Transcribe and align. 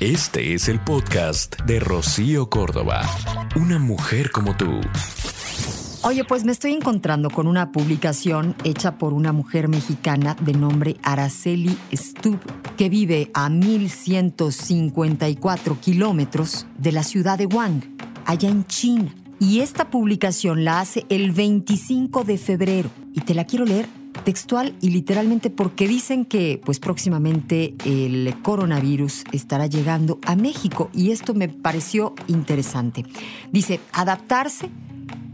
Este 0.00 0.52
es 0.52 0.68
el 0.68 0.78
podcast 0.78 1.58
de 1.62 1.80
Rocío 1.80 2.50
Córdoba. 2.50 3.00
Una 3.56 3.78
mujer 3.78 4.30
como 4.30 4.54
tú. 4.54 4.82
Oye, 6.02 6.22
pues 6.22 6.44
me 6.44 6.52
estoy 6.52 6.74
encontrando 6.74 7.30
con 7.30 7.46
una 7.46 7.72
publicación 7.72 8.54
hecha 8.62 8.98
por 8.98 9.14
una 9.14 9.32
mujer 9.32 9.68
mexicana 9.68 10.36
de 10.38 10.52
nombre 10.52 10.98
Araceli 11.02 11.78
Stub, 11.94 12.38
que 12.76 12.90
vive 12.90 13.30
a 13.32 13.48
1154 13.48 15.80
kilómetros 15.80 16.66
de 16.76 16.92
la 16.92 17.02
ciudad 17.02 17.38
de 17.38 17.46
Wang, 17.46 17.80
allá 18.26 18.50
en 18.50 18.66
China. 18.66 19.14
Y 19.40 19.60
esta 19.60 19.88
publicación 19.88 20.62
la 20.62 20.80
hace 20.80 21.06
el 21.08 21.32
25 21.32 22.24
de 22.24 22.36
febrero. 22.36 22.90
Y 23.14 23.22
te 23.22 23.32
la 23.32 23.46
quiero 23.46 23.64
leer 23.64 23.88
textual 24.24 24.74
y 24.80 24.90
literalmente 24.90 25.50
porque 25.50 25.88
dicen 25.88 26.24
que 26.24 26.60
pues 26.64 26.78
próximamente 26.78 27.74
el 27.84 28.34
coronavirus 28.42 29.24
estará 29.32 29.66
llegando 29.66 30.18
a 30.26 30.36
México 30.36 30.90
y 30.92 31.10
esto 31.10 31.34
me 31.34 31.48
pareció 31.48 32.14
interesante. 32.28 33.04
Dice, 33.52 33.80
adaptarse 33.92 34.70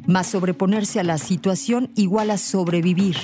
más 0.07 0.27
sobreponerse 0.27 1.01
a 1.01 1.05
la 1.05 1.19
situación 1.19 1.91
igual 1.95 2.31
a 2.31 2.39
sobrevivir. 2.39 3.17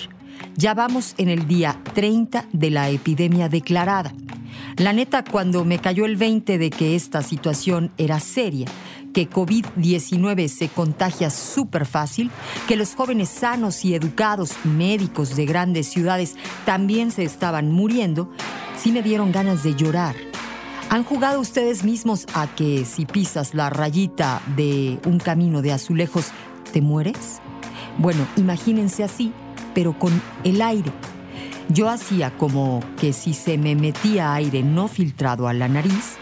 Ya 0.57 0.75
vamos 0.75 1.15
en 1.19 1.29
el 1.29 1.47
día 1.47 1.81
30 1.95 2.47
de 2.53 2.71
la 2.71 2.89
epidemia 2.91 3.49
declarada. 3.49 4.13
La 4.77 4.93
neta, 4.93 5.25
cuando 5.25 5.65
me 5.65 5.79
cayó 5.79 6.05
el 6.05 6.17
20 6.17 6.59
de 6.59 6.71
que 6.71 6.95
esta 6.95 7.23
situación 7.23 7.91
era 7.99 8.21
seria, 8.21 8.67
que 9.13 9.29
COVID-19 9.29 10.49
se 10.49 10.69
contagia 10.69 11.31
súper 11.31 11.87
fácil, 11.87 12.31
que 12.67 12.77
los 12.77 12.95
jóvenes 12.95 13.29
sanos 13.29 13.85
y 13.85 13.95
educados 13.95 14.53
médicos 14.65 15.37
de 15.37 15.47
grandes 15.47 15.89
ciudades 15.89 16.37
también 16.65 17.11
se 17.11 17.25
estaban 17.25 17.73
muriendo, 17.73 18.31
sí 18.77 18.93
me 18.93 19.03
dieron 19.03 19.33
ganas 19.33 19.63
de 19.63 19.75
llorar. 19.75 20.15
¿Han 20.91 21.05
jugado 21.05 21.41
ustedes 21.41 21.85
mismos 21.85 22.27
a 22.33 22.47
que 22.47 22.87
si 22.87 23.05
pisas 23.05 23.55
la 23.55 23.69
rayita 23.69 24.41
de 24.57 24.99
un 25.05 25.19
camino 25.19 25.61
de 25.61 25.73
azulejos 25.73 26.31
te 26.73 26.81
mueres? 26.81 27.41
Bueno, 27.99 28.27
imagínense 28.37 29.05
así, 29.05 29.33
pero 29.75 29.99
con 29.99 30.23
el 30.45 30.63
aire. 30.63 30.91
Yo 31.69 31.91
hacía 31.91 32.31
como 32.39 32.81
que 32.99 33.13
si 33.13 33.35
se 33.35 33.59
me 33.59 33.75
metía 33.75 34.33
aire 34.33 34.63
no 34.63 34.89
filtrado 34.89 35.49
a 35.49 35.53
la 35.53 35.69
nariz, 35.69 36.17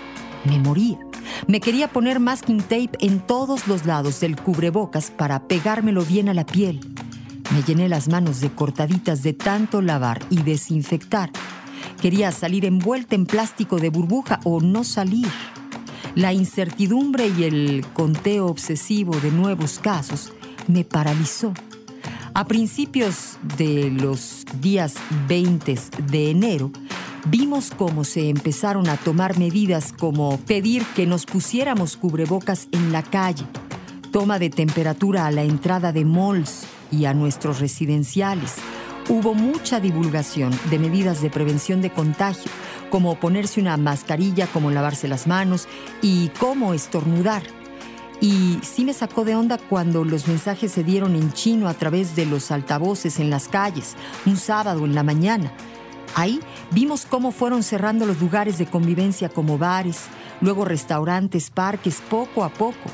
me 0.44 0.58
moría. 0.58 1.05
Me 1.46 1.60
quería 1.60 1.88
poner 1.88 2.20
masking 2.20 2.60
tape 2.60 2.90
en 3.00 3.20
todos 3.20 3.68
los 3.68 3.86
lados 3.86 4.20
del 4.20 4.36
cubrebocas 4.36 5.10
para 5.10 5.46
pegármelo 5.46 6.04
bien 6.04 6.28
a 6.28 6.34
la 6.34 6.44
piel. 6.46 6.80
Me 7.52 7.62
llené 7.62 7.88
las 7.88 8.08
manos 8.08 8.40
de 8.40 8.50
cortaditas 8.50 9.22
de 9.22 9.32
tanto 9.32 9.80
lavar 9.80 10.20
y 10.30 10.42
desinfectar. 10.42 11.30
Quería 12.00 12.32
salir 12.32 12.64
envuelta 12.64 13.14
en 13.14 13.26
plástico 13.26 13.78
de 13.78 13.90
burbuja 13.90 14.40
o 14.44 14.60
no 14.60 14.82
salir. 14.82 15.28
La 16.14 16.32
incertidumbre 16.32 17.28
y 17.28 17.44
el 17.44 17.86
conteo 17.92 18.46
obsesivo 18.46 19.14
de 19.20 19.30
nuevos 19.30 19.78
casos 19.78 20.32
me 20.66 20.84
paralizó. 20.84 21.52
A 22.34 22.44
principios 22.46 23.38
de 23.56 23.90
los 23.90 24.44
días 24.60 24.94
20 25.28 25.78
de 26.10 26.30
enero, 26.30 26.70
vimos 27.30 27.72
cómo 27.76 28.04
se 28.04 28.28
empezaron 28.28 28.88
a 28.88 28.96
tomar 28.96 29.38
medidas 29.38 29.92
como 29.92 30.38
pedir 30.38 30.84
que 30.94 31.06
nos 31.06 31.26
pusiéramos 31.26 31.96
cubrebocas 31.96 32.68
en 32.72 32.92
la 32.92 33.02
calle, 33.02 33.44
toma 34.12 34.38
de 34.38 34.50
temperatura 34.50 35.26
a 35.26 35.30
la 35.30 35.42
entrada 35.42 35.92
de 35.92 36.04
malls 36.04 36.66
y 36.90 37.06
a 37.06 37.14
nuestros 37.14 37.60
residenciales. 37.60 38.54
Hubo 39.08 39.34
mucha 39.34 39.80
divulgación 39.80 40.52
de 40.70 40.78
medidas 40.78 41.20
de 41.22 41.30
prevención 41.30 41.80
de 41.80 41.90
contagio, 41.90 42.50
como 42.90 43.18
ponerse 43.18 43.60
una 43.60 43.76
mascarilla, 43.76 44.46
como 44.46 44.70
lavarse 44.70 45.08
las 45.08 45.26
manos 45.26 45.68
y 46.02 46.28
cómo 46.40 46.74
estornudar. 46.74 47.42
Y 48.20 48.58
sí 48.62 48.84
me 48.84 48.94
sacó 48.94 49.24
de 49.24 49.36
onda 49.36 49.58
cuando 49.58 50.04
los 50.04 50.26
mensajes 50.26 50.72
se 50.72 50.82
dieron 50.82 51.14
en 51.16 51.32
chino 51.32 51.68
a 51.68 51.74
través 51.74 52.16
de 52.16 52.24
los 52.24 52.50
altavoces 52.50 53.20
en 53.20 53.30
las 53.30 53.48
calles, 53.48 53.94
un 54.24 54.36
sábado 54.36 54.84
en 54.84 54.94
la 54.94 55.02
mañana. 55.02 55.52
Ahí 56.14 56.40
vimos 56.70 57.06
cómo 57.06 57.32
fueron 57.32 57.62
cerrando 57.62 58.06
los 58.06 58.20
lugares 58.20 58.58
de 58.58 58.66
convivencia 58.66 59.28
como 59.28 59.58
bares, 59.58 60.04
luego 60.40 60.64
restaurantes, 60.64 61.50
parques, 61.50 62.02
poco 62.08 62.44
a 62.44 62.48
poco. 62.48 62.90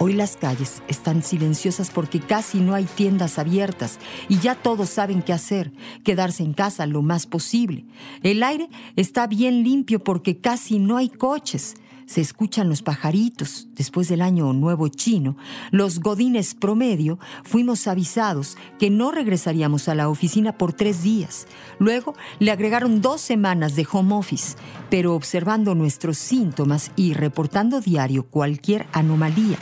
Hoy 0.00 0.12
las 0.12 0.36
calles 0.36 0.82
están 0.88 1.22
silenciosas 1.22 1.90
porque 1.90 2.18
casi 2.18 2.58
no 2.58 2.74
hay 2.74 2.84
tiendas 2.84 3.38
abiertas 3.38 4.00
y 4.28 4.40
ya 4.40 4.56
todos 4.56 4.90
saben 4.90 5.22
qué 5.22 5.32
hacer, 5.32 5.72
quedarse 6.02 6.42
en 6.42 6.52
casa 6.52 6.86
lo 6.86 7.00
más 7.00 7.26
posible. 7.26 7.84
El 8.24 8.42
aire 8.42 8.68
está 8.96 9.28
bien 9.28 9.62
limpio 9.62 10.02
porque 10.02 10.38
casi 10.38 10.80
no 10.80 10.96
hay 10.96 11.08
coches 11.08 11.76
se 12.06 12.20
escuchan 12.20 12.68
los 12.68 12.82
pajaritos. 12.82 13.68
Después 13.74 14.08
del 14.08 14.22
año 14.22 14.52
nuevo 14.52 14.88
chino, 14.88 15.36
los 15.70 16.00
godines 16.00 16.54
promedio 16.54 17.18
fuimos 17.42 17.86
avisados 17.86 18.56
que 18.78 18.90
no 18.90 19.10
regresaríamos 19.10 19.88
a 19.88 19.94
la 19.94 20.08
oficina 20.08 20.56
por 20.56 20.72
tres 20.72 21.02
días. 21.02 21.46
Luego 21.78 22.14
le 22.38 22.50
agregaron 22.50 23.00
dos 23.00 23.20
semanas 23.20 23.76
de 23.76 23.86
home 23.90 24.14
office, 24.14 24.56
pero 24.90 25.14
observando 25.14 25.74
nuestros 25.74 26.18
síntomas 26.18 26.90
y 26.96 27.14
reportando 27.14 27.80
diario 27.80 28.24
cualquier 28.24 28.86
anomalía. 28.92 29.58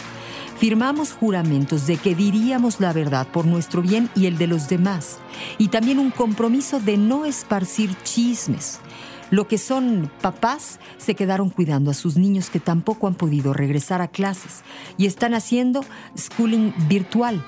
Firmamos 0.63 1.13
juramentos 1.13 1.89
de 1.89 1.97
que 1.97 2.15
diríamos 2.15 2.79
la 2.79 2.93
verdad 2.93 3.27
por 3.27 3.47
nuestro 3.47 3.83
bien 3.83 4.09
y 4.15 4.27
el 4.27 4.39
de 4.39 4.47
los 4.47 4.69
demás, 4.69 5.19
y 5.59 5.69
también 5.69 5.99
un 5.99 6.13
compromiso 6.13 6.79
de 6.79 6.97
no 6.97 7.25
esparcir 7.25 7.97
chismes. 8.05 8.79
Lo 9.33 9.49
que 9.49 9.57
son 9.57 10.11
papás 10.21 10.79
se 10.99 11.15
quedaron 11.15 11.49
cuidando 11.49 11.91
a 11.91 11.95
sus 11.95 12.19
niños 12.19 12.51
que 12.51 12.61
tampoco 12.61 13.07
han 13.07 13.15
podido 13.15 13.55
regresar 13.55 14.03
a 14.03 14.09
clases 14.09 14.63
y 14.99 15.07
están 15.07 15.33
haciendo 15.33 15.87
schooling 16.15 16.75
virtual. 16.87 17.43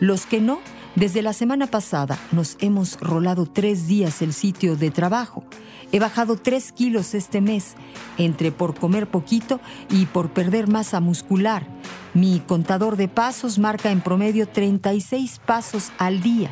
Los 0.00 0.26
que 0.26 0.42
no, 0.42 0.58
desde 0.96 1.22
la 1.22 1.32
semana 1.32 1.66
pasada 1.66 2.18
nos 2.30 2.58
hemos 2.60 3.00
rolado 3.00 3.46
tres 3.46 3.86
días 3.86 4.20
el 4.20 4.34
sitio 4.34 4.76
de 4.76 4.90
trabajo. 4.90 5.44
He 5.92 5.98
bajado 5.98 6.36
tres 6.36 6.72
kilos 6.72 7.14
este 7.14 7.40
mes, 7.40 7.74
entre 8.18 8.52
por 8.52 8.78
comer 8.78 9.06
poquito 9.06 9.60
y 9.88 10.04
por 10.04 10.30
perder 10.30 10.68
masa 10.68 11.00
muscular. 11.00 11.66
Mi 12.12 12.40
contador 12.40 12.98
de 12.98 13.08
pasos 13.08 13.58
marca 13.58 13.90
en 13.90 14.02
promedio 14.02 14.46
36 14.46 15.40
pasos 15.46 15.90
al 15.96 16.20
día 16.20 16.50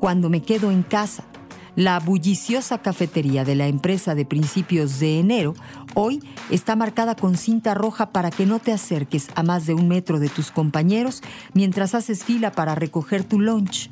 cuando 0.00 0.28
me 0.30 0.42
quedo 0.42 0.72
en 0.72 0.82
casa. 0.82 1.29
La 1.76 2.00
bulliciosa 2.00 2.78
cafetería 2.78 3.44
de 3.44 3.54
la 3.54 3.68
empresa 3.68 4.14
de 4.14 4.24
principios 4.24 4.98
de 4.98 5.20
enero 5.20 5.54
hoy 5.94 6.22
está 6.50 6.74
marcada 6.74 7.14
con 7.14 7.36
cinta 7.36 7.74
roja 7.74 8.10
para 8.10 8.30
que 8.30 8.44
no 8.44 8.58
te 8.58 8.72
acerques 8.72 9.28
a 9.34 9.42
más 9.42 9.66
de 9.66 9.74
un 9.74 9.88
metro 9.88 10.18
de 10.18 10.28
tus 10.28 10.50
compañeros 10.50 11.22
mientras 11.54 11.94
haces 11.94 12.24
fila 12.24 12.50
para 12.52 12.74
recoger 12.74 13.24
tu 13.24 13.40
lunch. 13.40 13.90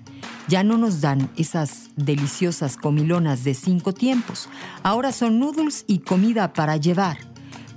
Ya 0.49 0.65
no 0.65 0.79
nos 0.79 1.01
dan 1.01 1.31
esas 1.37 1.91
deliciosas 1.97 2.77
comilonas 2.77 3.45
de 3.45 3.55
cinco 3.55 3.93
tiempos. 3.93 4.49
Ahora 4.83 5.13
son 5.13 5.39
noodles 5.39 5.85
y 5.87 5.99
comida 5.99 6.53
para 6.53 6.77
llevar. 6.77 7.19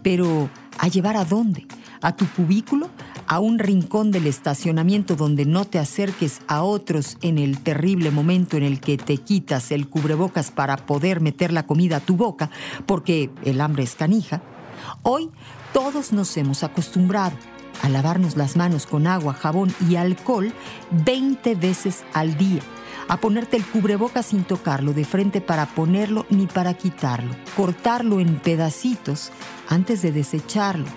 Pero, 0.01 0.49
¿a 0.79 0.87
llevar 0.87 1.17
a 1.17 1.25
dónde? 1.25 1.67
¿A 2.01 2.15
tu 2.15 2.25
cubículo? 2.27 2.89
A 3.31 3.39
un 3.39 3.59
rincón 3.59 4.11
del 4.11 4.27
estacionamiento 4.27 5.15
donde 5.15 5.45
no 5.45 5.63
te 5.63 5.79
acerques 5.79 6.41
a 6.49 6.63
otros 6.63 7.17
en 7.21 7.37
el 7.37 7.59
terrible 7.59 8.11
momento 8.11 8.57
en 8.57 8.63
el 8.63 8.81
que 8.81 8.97
te 8.97 9.19
quitas 9.19 9.71
el 9.71 9.87
cubrebocas 9.87 10.51
para 10.51 10.75
poder 10.75 11.21
meter 11.21 11.53
la 11.53 11.65
comida 11.65 11.95
a 11.95 11.99
tu 12.01 12.17
boca, 12.17 12.49
porque 12.85 13.29
el 13.45 13.61
hambre 13.61 13.83
es 13.83 13.95
canija, 13.95 14.41
hoy 15.03 15.29
todos 15.71 16.11
nos 16.11 16.35
hemos 16.35 16.65
acostumbrado 16.65 17.37
a 17.81 17.87
lavarnos 17.87 18.35
las 18.35 18.57
manos 18.57 18.85
con 18.85 19.07
agua, 19.07 19.33
jabón 19.33 19.73
y 19.89 19.95
alcohol 19.95 20.51
20 21.05 21.55
veces 21.55 22.03
al 22.11 22.37
día, 22.37 22.59
a 23.07 23.15
ponerte 23.15 23.55
el 23.55 23.65
cubrebocas 23.65 24.25
sin 24.25 24.43
tocarlo 24.43 24.91
de 24.91 25.05
frente 25.05 25.39
para 25.39 25.67
ponerlo 25.67 26.25
ni 26.29 26.47
para 26.47 26.73
quitarlo, 26.73 27.33
cortarlo 27.55 28.19
en 28.19 28.35
pedacitos 28.39 29.31
antes 29.69 30.01
de 30.01 30.11
desecharlo 30.11 30.87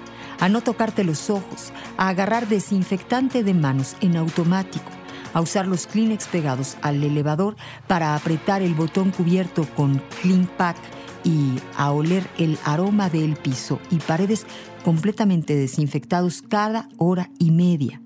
a 0.40 0.48
no 0.48 0.62
tocarte 0.62 1.04
los 1.04 1.31
ojos, 1.31 1.72
a 1.96 2.08
agarrar 2.08 2.48
desinfectante 2.48 3.42
de 3.42 3.54
manos 3.54 3.96
en 4.00 4.16
automático, 4.16 4.90
a 5.32 5.40
usar 5.40 5.66
los 5.66 5.86
Kleenex 5.86 6.28
pegados 6.28 6.76
al 6.82 7.02
elevador 7.02 7.56
para 7.86 8.14
apretar 8.14 8.62
el 8.62 8.75
botón 8.75 9.10
cubierto 9.10 9.66
con 9.76 10.00
Clean 10.20 10.46
Pack 10.56 10.76
y 11.25 11.54
a 11.76 11.90
oler 11.90 12.26
el 12.38 12.58
aroma 12.64 13.08
del 13.08 13.36
piso 13.36 13.81
y 13.90 13.96
paredes 13.96 14.46
completamente 14.84 15.56
desinfectados 15.56 16.42
cada 16.42 16.88
hora 16.98 17.30
y 17.38 17.50
media. 17.50 18.00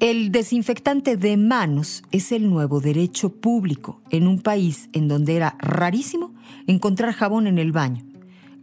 El 0.00 0.32
desinfectante 0.32 1.16
de 1.16 1.36
manos 1.36 2.02
es 2.10 2.32
el 2.32 2.50
nuevo 2.50 2.80
derecho 2.80 3.30
público 3.32 4.02
en 4.10 4.26
un 4.26 4.40
país 4.40 4.90
en 4.92 5.08
donde 5.08 5.36
era 5.36 5.56
rarísimo 5.60 6.34
encontrar 6.66 7.14
jabón 7.14 7.46
en 7.46 7.58
el 7.58 7.72
baño. 7.72 8.04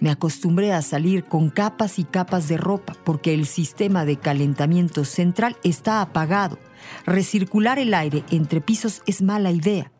Me 0.01 0.09
acostumbré 0.09 0.73
a 0.73 0.81
salir 0.81 1.25
con 1.25 1.51
capas 1.51 1.99
y 1.99 2.03
capas 2.03 2.47
de 2.47 2.57
ropa 2.57 2.95
porque 3.05 3.35
el 3.35 3.45
sistema 3.45 4.03
de 4.03 4.17
calentamiento 4.17 5.05
central 5.05 5.55
está 5.63 6.01
apagado. 6.01 6.57
Recircular 7.05 7.77
el 7.77 7.93
aire 7.93 8.23
entre 8.31 8.61
pisos 8.61 9.03
es 9.05 9.21
mala 9.21 9.51
idea. 9.51 9.91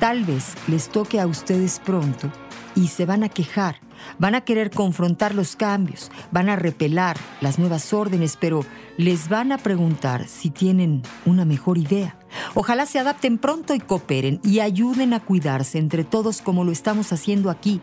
Tal 0.00 0.24
vez 0.24 0.54
les 0.66 0.88
toque 0.88 1.20
a 1.20 1.28
ustedes 1.28 1.78
pronto 1.78 2.32
y 2.74 2.88
se 2.88 3.06
van 3.06 3.22
a 3.22 3.28
quejar 3.28 3.76
Van 4.18 4.34
a 4.34 4.42
querer 4.42 4.70
confrontar 4.70 5.34
los 5.34 5.56
cambios, 5.56 6.10
van 6.30 6.48
a 6.48 6.56
repelar 6.56 7.16
las 7.40 7.58
nuevas 7.58 7.92
órdenes, 7.92 8.36
pero 8.38 8.64
les 8.96 9.28
van 9.28 9.52
a 9.52 9.58
preguntar 9.58 10.28
si 10.28 10.50
tienen 10.50 11.02
una 11.24 11.44
mejor 11.44 11.78
idea. 11.78 12.16
Ojalá 12.54 12.86
se 12.86 12.98
adapten 12.98 13.38
pronto 13.38 13.74
y 13.74 13.80
cooperen 13.80 14.40
y 14.42 14.60
ayuden 14.60 15.14
a 15.14 15.20
cuidarse 15.20 15.78
entre 15.78 16.04
todos 16.04 16.42
como 16.42 16.64
lo 16.64 16.72
estamos 16.72 17.12
haciendo 17.12 17.50
aquí. 17.50 17.80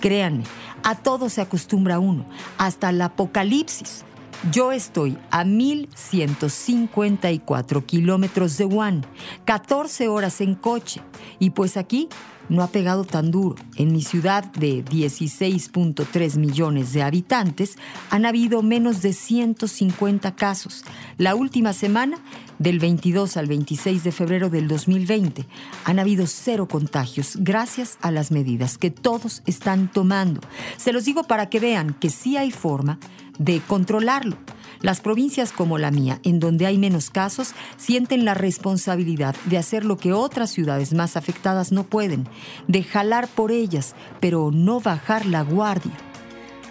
Créanme, 0.00 0.44
a 0.82 0.94
todo 0.94 1.28
se 1.28 1.40
acostumbra 1.40 1.98
uno, 1.98 2.24
hasta 2.58 2.90
el 2.90 3.00
apocalipsis. 3.00 4.04
Yo 4.52 4.70
estoy 4.70 5.18
a 5.30 5.44
1154 5.44 7.86
kilómetros 7.86 8.58
de 8.58 8.66
Wuhan, 8.66 9.04
14 9.44 10.08
horas 10.08 10.40
en 10.40 10.54
coche, 10.54 11.02
y 11.38 11.50
pues 11.50 11.76
aquí 11.76 12.08
no 12.48 12.62
ha 12.62 12.68
pegado 12.68 13.04
tan 13.04 13.32
duro. 13.32 13.56
En 13.76 13.92
mi 13.92 14.02
ciudad 14.02 14.44
de 14.44 14.84
16.3 14.84 16.38
millones 16.38 16.92
de 16.92 17.02
habitantes 17.02 17.76
han 18.10 18.24
habido 18.24 18.62
menos 18.62 19.02
de 19.02 19.12
150 19.12 20.36
casos. 20.36 20.84
La 21.18 21.34
última 21.34 21.72
semana, 21.72 22.18
del 22.58 22.78
22 22.78 23.36
al 23.36 23.46
26 23.46 24.04
de 24.04 24.12
febrero 24.12 24.48
del 24.48 24.68
2020, 24.68 25.46
han 25.84 25.98
habido 25.98 26.26
cero 26.26 26.68
contagios 26.68 27.36
gracias 27.40 27.98
a 28.00 28.10
las 28.10 28.30
medidas 28.30 28.78
que 28.78 28.90
todos 28.90 29.42
están 29.46 29.90
tomando. 29.90 30.40
Se 30.76 30.92
los 30.92 31.04
digo 31.04 31.24
para 31.24 31.50
que 31.50 31.60
vean 31.60 31.94
que 31.94 32.10
sí 32.10 32.36
hay 32.36 32.50
forma 32.50 32.98
de 33.38 33.60
controlarlo. 33.60 34.36
Las 34.80 35.00
provincias 35.00 35.52
como 35.52 35.78
la 35.78 35.90
mía, 35.90 36.20
en 36.22 36.38
donde 36.38 36.66
hay 36.66 36.78
menos 36.78 37.10
casos, 37.10 37.54
sienten 37.76 38.24
la 38.24 38.34
responsabilidad 38.34 39.34
de 39.46 39.58
hacer 39.58 39.84
lo 39.84 39.96
que 39.96 40.12
otras 40.12 40.50
ciudades 40.50 40.92
más 40.92 41.16
afectadas 41.16 41.72
no 41.72 41.84
pueden, 41.84 42.28
de 42.68 42.82
jalar 42.82 43.26
por 43.28 43.52
ellas, 43.52 43.94
pero 44.20 44.50
no 44.52 44.80
bajar 44.80 45.26
la 45.26 45.42
guardia. 45.42 45.94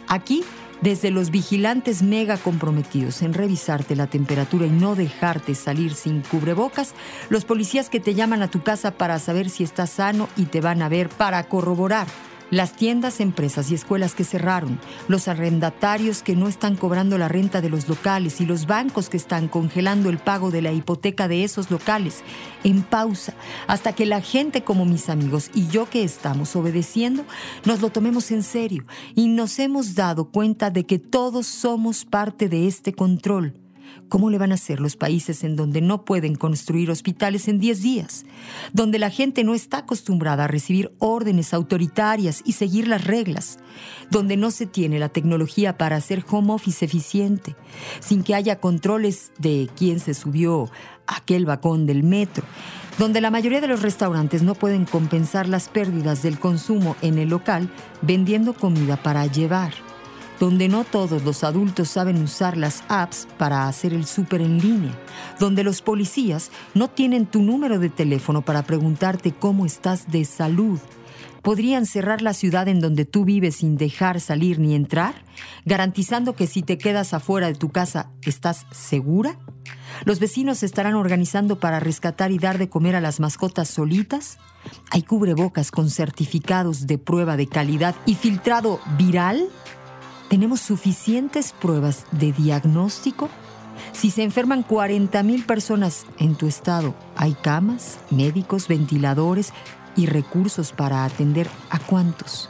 Aquí, 0.08 0.44
desde 0.82 1.10
los 1.10 1.32
vigilantes 1.32 2.04
mega 2.04 2.38
comprometidos 2.38 3.24
en 3.24 3.34
revisarte 3.34 3.96
la 3.96 4.08
temperatura 4.08 4.68
y 4.68 4.72
no 4.72 4.96
dejarte 4.96 5.56
salir 5.56 5.96
sin 5.96 6.22
cubrebocas, 6.22 6.94
los 7.30 7.44
policías 7.44 7.90
que 7.90 8.00
te 8.00 8.14
llaman 8.14 8.44
a 8.44 8.52
tu 8.52 8.62
casa 8.62 8.92
para 8.92 9.18
saber 9.18 9.50
si 9.50 9.64
estás 9.64 9.90
sano 9.90 10.30
y 10.38 10.46
te 10.46 10.62
van 10.62 10.84
a 10.84 10.90
ver 10.90 11.10
para 11.10 11.44
corroborar 11.46 12.08
las 12.52 12.74
tiendas, 12.74 13.20
empresas 13.20 13.72
y 13.72 13.76
escuelas 13.76 14.16
que 14.16 14.24
cerraron, 14.24 14.80
los 15.08 15.28
arrendatarios 15.28 16.22
que 16.22 16.36
no 16.36 16.48
están 16.48 16.76
cobrando 16.76 17.18
la 17.18 17.28
renta 17.28 17.62
de 17.62 17.70
los 17.70 17.88
locales 17.88 18.42
y 18.42 18.46
los 18.46 18.68
bancos 18.68 19.10
que 19.10 19.18
están 19.18 19.48
congelando 19.48 20.10
el 20.10 20.18
pago 20.18 20.52
de 20.52 20.62
la 20.62 20.72
hipoteca 20.72 21.28
de 21.28 21.44
esos 21.44 21.72
locales, 21.72 22.24
en 22.64 22.84
pausa, 22.84 23.34
hasta 23.68 23.94
que 23.94 24.06
la 24.06 24.22
gente 24.22 24.64
como 24.64 24.86
mis 24.86 25.10
amigos 25.10 25.50
y 25.54 25.68
yo 25.68 25.90
que 25.90 26.04
estamos 26.04 26.56
obedeciendo, 26.56 27.26
nos 27.66 27.82
lo 27.82 27.90
tomemos 27.90 28.32
en 28.32 28.44
serio 28.44 28.86
y 29.16 29.28
nos 29.28 29.60
hemos 29.60 29.96
dado 29.96 30.26
cuenta 30.26 30.70
de 30.70 30.86
que 30.86 31.00
todos 31.00 31.48
somos 31.48 32.06
parte 32.06 32.50
de 32.50 32.68
este 32.68 32.94
control 32.94 33.65
¿Cómo 34.10 34.30
le 34.30 34.38
van 34.38 34.52
a 34.52 34.56
hacer 34.56 34.80
los 34.80 34.96
países 34.96 35.44
en 35.44 35.56
donde 35.56 35.82
no 35.82 36.06
pueden 36.06 36.36
construir 36.36 36.92
hospitales 36.92 37.48
en 37.48 37.60
10 37.60 37.82
días? 37.82 38.26
Donde 38.74 39.00
la 39.00 39.10
gente 39.10 39.44
no 39.44 39.54
está 39.54 39.80
acostumbrada 39.80 40.44
a 40.44 40.48
recibir 40.48 40.94
órdenes 41.00 41.54
autoritarias 41.54 42.42
y 42.46 42.54
seguir 42.54 42.88
las 42.88 43.06
reglas. 43.06 43.60
Donde 44.12 44.38
no 44.38 44.52
se 44.52 44.66
tiene 44.66 45.00
la 45.00 45.10
tecnología 45.10 45.78
para 45.78 45.96
hacer 45.96 46.24
home 46.30 46.54
office 46.54 46.86
eficiente. 46.86 47.56
Sin 48.00 48.24
que 48.24 48.36
haya 48.36 48.60
controles 48.60 49.32
de 49.40 49.70
quién 49.76 50.00
se 50.00 50.14
subió 50.14 50.70
a 51.08 51.18
aquel 51.18 51.46
vagón 51.46 51.86
del 51.86 52.04
metro 52.04 52.46
donde 52.98 53.20
la 53.20 53.30
mayoría 53.30 53.60
de 53.60 53.68
los 53.68 53.82
restaurantes 53.82 54.42
no 54.42 54.56
pueden 54.56 54.86
compensar 54.86 55.50
las 55.50 55.68
pérdidas 55.68 56.24
del 56.24 56.40
consumo 56.40 56.96
en 57.02 57.18
el 57.18 57.28
local 57.28 57.70
vendiendo 58.02 58.54
comida 58.54 58.96
para 58.96 59.26
llevar 59.26 59.74
donde 60.40 60.68
no 60.68 60.84
todos 60.84 61.24
los 61.24 61.44
adultos 61.44 61.90
saben 61.90 62.22
usar 62.22 62.58
las 62.58 62.84
apps 62.88 63.28
para 63.38 63.68
hacer 63.68 63.94
el 63.94 64.06
súper 64.06 64.42
en 64.42 64.60
línea, 64.60 64.94
donde 65.40 65.64
los 65.64 65.82
policías 65.82 66.52
no 66.74 66.90
tienen 66.90 67.26
tu 67.26 67.42
número 67.42 67.80
de 67.80 67.90
teléfono 67.90 68.44
para 68.44 68.64
preguntarte 68.64 69.32
cómo 69.32 69.66
estás 69.66 70.12
de 70.12 70.26
salud. 70.26 70.80
¿Podrían 71.42 71.86
cerrar 71.86 72.24
la 72.24 72.34
ciudad 72.34 72.68
en 72.68 72.80
donde 72.80 73.06
tú 73.06 73.24
vives 73.24 73.58
sin 73.58 73.78
dejar 73.78 74.20
salir 74.20 74.58
ni 74.58 74.74
entrar, 74.74 75.14
garantizando 75.64 76.36
que 76.36 76.48
si 76.48 76.64
te 76.64 76.80
quedas 76.80 77.14
afuera 77.14 77.46
de 77.46 77.54
tu 77.54 77.70
casa 77.70 78.10
estás 78.24 78.66
segura? 78.72 79.38
¿Los 80.06 80.20
vecinos 80.20 80.58
se 80.58 80.66
estarán 80.66 80.96
organizando 80.96 81.60
para 81.60 81.80
rescatar 81.80 82.32
y 82.32 82.40
dar 82.40 82.58
de 82.58 82.68
comer 82.68 82.96
a 82.96 83.00
las 83.00 83.20
mascotas 83.20 83.70
solitas? 83.70 84.40
¿Hay 84.90 85.04
cubrebocas 85.04 85.70
con 85.70 85.92
certificados 85.92 86.88
de 86.88 86.98
prueba 86.98 87.38
de 87.38 87.46
calidad 87.46 87.94
y 88.08 88.16
filtrado 88.16 88.80
viral? 88.98 89.48
¿Tenemos 90.30 90.60
suficientes 90.60 91.54
pruebas 91.54 92.06
de 92.12 92.32
diagnóstico? 92.32 93.30
Si 93.92 94.10
se 94.10 94.24
enferman 94.24 94.64
40 94.64 95.22
mil 95.22 95.46
personas 95.46 96.06
en 96.18 96.36
tu 96.36 96.48
estado, 96.48 96.96
¿hay 97.16 97.34
camas, 97.34 98.00
médicos, 98.10 98.68
ventiladores 98.68 99.54
y 99.96 100.08
recursos 100.08 100.72
para 100.72 101.06
atender 101.06 101.48
a 101.70 101.78
cuántos? 101.78 102.50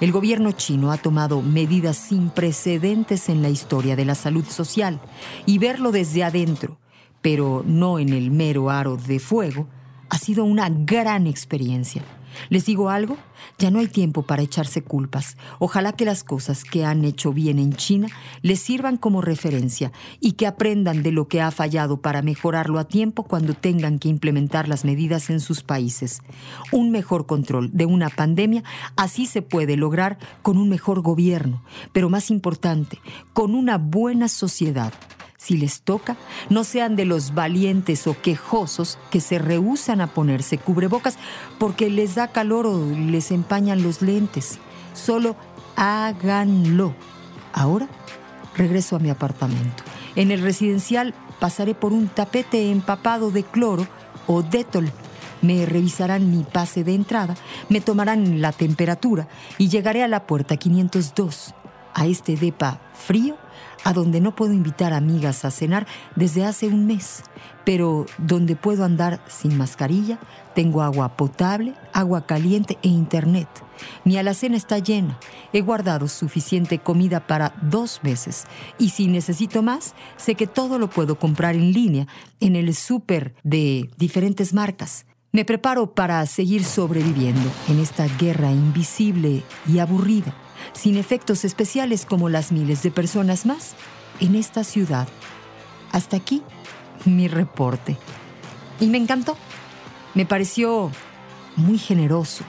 El 0.00 0.12
gobierno 0.12 0.52
chino 0.52 0.92
ha 0.92 0.98
tomado 0.98 1.40
medidas 1.40 1.96
sin 1.96 2.28
precedentes 2.28 3.30
en 3.30 3.40
la 3.40 3.48
historia 3.48 3.96
de 3.96 4.04
la 4.04 4.14
salud 4.14 4.44
social 4.44 5.00
y 5.46 5.58
verlo 5.58 5.92
desde 5.92 6.24
adentro, 6.24 6.78
pero 7.22 7.64
no 7.66 7.98
en 7.98 8.10
el 8.10 8.30
mero 8.30 8.68
aro 8.68 8.96
de 8.96 9.18
fuego, 9.18 9.66
ha 10.10 10.18
sido 10.18 10.44
una 10.44 10.68
gran 10.68 11.26
experiencia. 11.26 12.02
¿Les 12.48 12.66
digo 12.66 12.90
algo? 12.90 13.16
Ya 13.58 13.70
no 13.70 13.78
hay 13.78 13.88
tiempo 13.88 14.22
para 14.22 14.42
echarse 14.42 14.82
culpas. 14.82 15.36
Ojalá 15.58 15.92
que 15.92 16.04
las 16.04 16.24
cosas 16.24 16.64
que 16.64 16.84
han 16.84 17.04
hecho 17.04 17.32
bien 17.32 17.58
en 17.58 17.74
China 17.74 18.08
les 18.42 18.60
sirvan 18.60 18.96
como 18.96 19.20
referencia 19.20 19.92
y 20.20 20.32
que 20.32 20.46
aprendan 20.46 21.02
de 21.02 21.12
lo 21.12 21.28
que 21.28 21.40
ha 21.40 21.50
fallado 21.50 21.98
para 21.98 22.22
mejorarlo 22.22 22.78
a 22.78 22.84
tiempo 22.84 23.24
cuando 23.24 23.54
tengan 23.54 23.98
que 23.98 24.08
implementar 24.08 24.68
las 24.68 24.84
medidas 24.84 25.30
en 25.30 25.40
sus 25.40 25.62
países. 25.62 26.22
Un 26.72 26.90
mejor 26.90 27.26
control 27.26 27.70
de 27.72 27.86
una 27.86 28.08
pandemia 28.08 28.64
así 28.96 29.26
se 29.26 29.42
puede 29.42 29.76
lograr 29.76 30.18
con 30.42 30.58
un 30.58 30.68
mejor 30.68 31.00
gobierno, 31.00 31.62
pero 31.92 32.10
más 32.10 32.30
importante, 32.30 32.98
con 33.32 33.54
una 33.54 33.78
buena 33.78 34.28
sociedad 34.28 34.92
si 35.44 35.58
les 35.58 35.82
toca, 35.82 36.16
no 36.48 36.64
sean 36.64 36.96
de 36.96 37.04
los 37.04 37.34
valientes 37.34 38.06
o 38.06 38.16
quejosos 38.18 38.98
que 39.10 39.20
se 39.20 39.38
rehusan 39.38 40.00
a 40.00 40.06
ponerse 40.06 40.56
cubrebocas 40.56 41.18
porque 41.58 41.90
les 41.90 42.14
da 42.14 42.28
calor 42.28 42.66
o 42.66 42.82
les 42.86 43.30
empañan 43.30 43.82
los 43.82 44.00
lentes. 44.00 44.58
Solo 44.94 45.36
háganlo. 45.76 46.94
Ahora 47.52 47.88
regreso 48.56 48.96
a 48.96 49.00
mi 49.00 49.10
apartamento. 49.10 49.82
En 50.16 50.30
el 50.30 50.40
residencial 50.40 51.12
pasaré 51.40 51.74
por 51.74 51.92
un 51.92 52.08
tapete 52.08 52.70
empapado 52.70 53.30
de 53.30 53.42
cloro 53.42 53.86
o 54.26 54.42
detol. 54.42 54.90
Me 55.42 55.66
revisarán 55.66 56.30
mi 56.30 56.42
pase 56.42 56.84
de 56.84 56.94
entrada, 56.94 57.34
me 57.68 57.82
tomarán 57.82 58.40
la 58.40 58.52
temperatura 58.52 59.28
y 59.58 59.68
llegaré 59.68 60.02
a 60.02 60.08
la 60.08 60.26
puerta 60.26 60.56
502, 60.56 61.54
a 61.92 62.06
este 62.06 62.34
depa 62.34 62.80
frío 62.94 63.36
a 63.84 63.92
donde 63.92 64.20
no 64.20 64.34
puedo 64.34 64.52
invitar 64.52 64.92
amigas 64.92 65.44
a 65.44 65.50
cenar 65.50 65.86
desde 66.16 66.44
hace 66.44 66.66
un 66.66 66.86
mes, 66.86 67.22
pero 67.64 68.06
donde 68.18 68.56
puedo 68.56 68.84
andar 68.84 69.22
sin 69.28 69.56
mascarilla, 69.56 70.18
tengo 70.54 70.82
agua 70.82 71.16
potable, 71.16 71.74
agua 71.92 72.26
caliente 72.26 72.78
e 72.82 72.88
internet. 72.88 73.48
Mi 74.04 74.16
alacena 74.16 74.56
está 74.56 74.78
llena, 74.78 75.18
he 75.52 75.60
guardado 75.60 76.08
suficiente 76.08 76.78
comida 76.78 77.26
para 77.26 77.54
dos 77.62 78.00
meses 78.02 78.46
y 78.78 78.90
si 78.90 79.06
necesito 79.08 79.62
más, 79.62 79.94
sé 80.16 80.34
que 80.34 80.46
todo 80.46 80.78
lo 80.78 80.88
puedo 80.88 81.18
comprar 81.18 81.54
en 81.54 81.72
línea 81.72 82.06
en 82.40 82.56
el 82.56 82.74
súper 82.74 83.34
de 83.42 83.90
diferentes 83.96 84.54
marcas. 84.54 85.06
Me 85.32 85.44
preparo 85.44 85.94
para 85.94 86.24
seguir 86.26 86.64
sobreviviendo 86.64 87.50
en 87.68 87.80
esta 87.80 88.06
guerra 88.18 88.52
invisible 88.52 89.42
y 89.66 89.80
aburrida 89.80 90.32
sin 90.72 90.96
efectos 90.96 91.44
especiales 91.44 92.06
como 92.06 92.28
las 92.28 92.52
miles 92.52 92.82
de 92.82 92.90
personas 92.90 93.46
más 93.46 93.74
en 94.20 94.34
esta 94.34 94.64
ciudad. 94.64 95.08
Hasta 95.92 96.16
aquí 96.16 96.42
mi 97.04 97.28
reporte. 97.28 97.96
Y 98.80 98.86
me 98.86 98.98
encantó. 98.98 99.36
Me 100.14 100.26
pareció 100.26 100.90
muy 101.56 101.78
generoso 101.78 102.44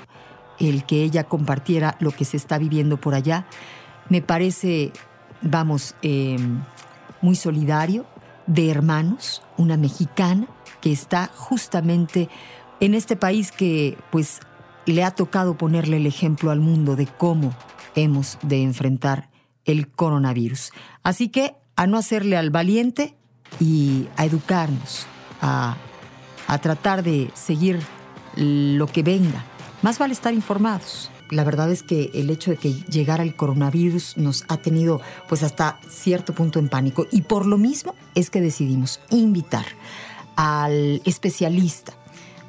el 0.60 0.86
que 0.86 1.04
ella 1.04 1.26
compartiera 1.26 1.98
lo 2.00 2.12
que 2.12 2.26
se 2.26 2.38
está 2.38 2.58
viviendo 2.58 2.98
por 2.98 3.14
allá. 3.14 3.46
Me 4.10 4.22
parece, 4.22 4.92
vamos, 5.42 5.96
em, 6.02 6.64
muy 7.22 7.36
solidario, 7.36 8.06
de 8.48 8.70
hermanos, 8.70 9.42
una 9.58 9.78
mexicana 9.78 10.48
que 10.82 10.92
está 10.92 11.32
justamente 11.36 12.30
en 12.80 12.94
este 12.94 13.16
país 13.16 13.52
que 13.52 13.98
pues 14.12 14.42
le 14.86 15.04
ha 15.04 15.12
tocado 15.12 15.58
ponerle 15.58 15.98
el 15.98 16.06
ejemplo 16.06 16.52
al 16.52 16.60
mundo 16.60 16.96
de 16.96 17.08
cómo 17.08 17.56
hemos 17.96 18.38
de 18.42 18.62
enfrentar 18.64 19.30
el 19.66 19.88
coronavirus. 19.88 20.72
Así 21.04 21.30
que 21.30 21.56
a 21.76 21.88
no 21.88 21.98
hacerle 21.98 22.38
al 22.38 22.50
valiente 22.52 23.16
y 23.60 24.08
a 24.16 24.26
educarnos, 24.26 25.08
a, 25.42 25.78
a 26.48 26.58
tratar 26.60 27.04
de 27.04 27.32
seguir 27.34 27.80
lo 28.36 28.88
que 28.88 29.04
venga. 29.04 29.44
Más 29.82 30.00
vale 30.00 30.14
estar 30.14 30.34
informados. 30.34 31.12
la 31.32 31.44
verdad 31.44 31.72
es 31.72 31.82
que 31.82 32.12
el 32.14 32.30
hecho 32.30 32.52
de 32.52 32.58
que 32.58 32.74
llegara 32.84 33.24
el 33.24 33.36
coronavirus 33.36 34.16
nos 34.18 34.46
ha 34.48 34.58
tenido 34.58 35.02
pues 35.28 35.42
hasta 35.42 35.80
cierto 35.90 36.34
punto 36.34 36.60
en 36.60 36.70
pánico 36.70 37.08
y 37.12 37.22
por 37.22 37.48
lo 37.48 37.58
mismo 37.58 37.96
es 38.14 38.30
que 38.30 38.42
decidimos 38.42 39.00
invitar 39.10 39.66
al 40.36 41.02
especialista 41.04 41.94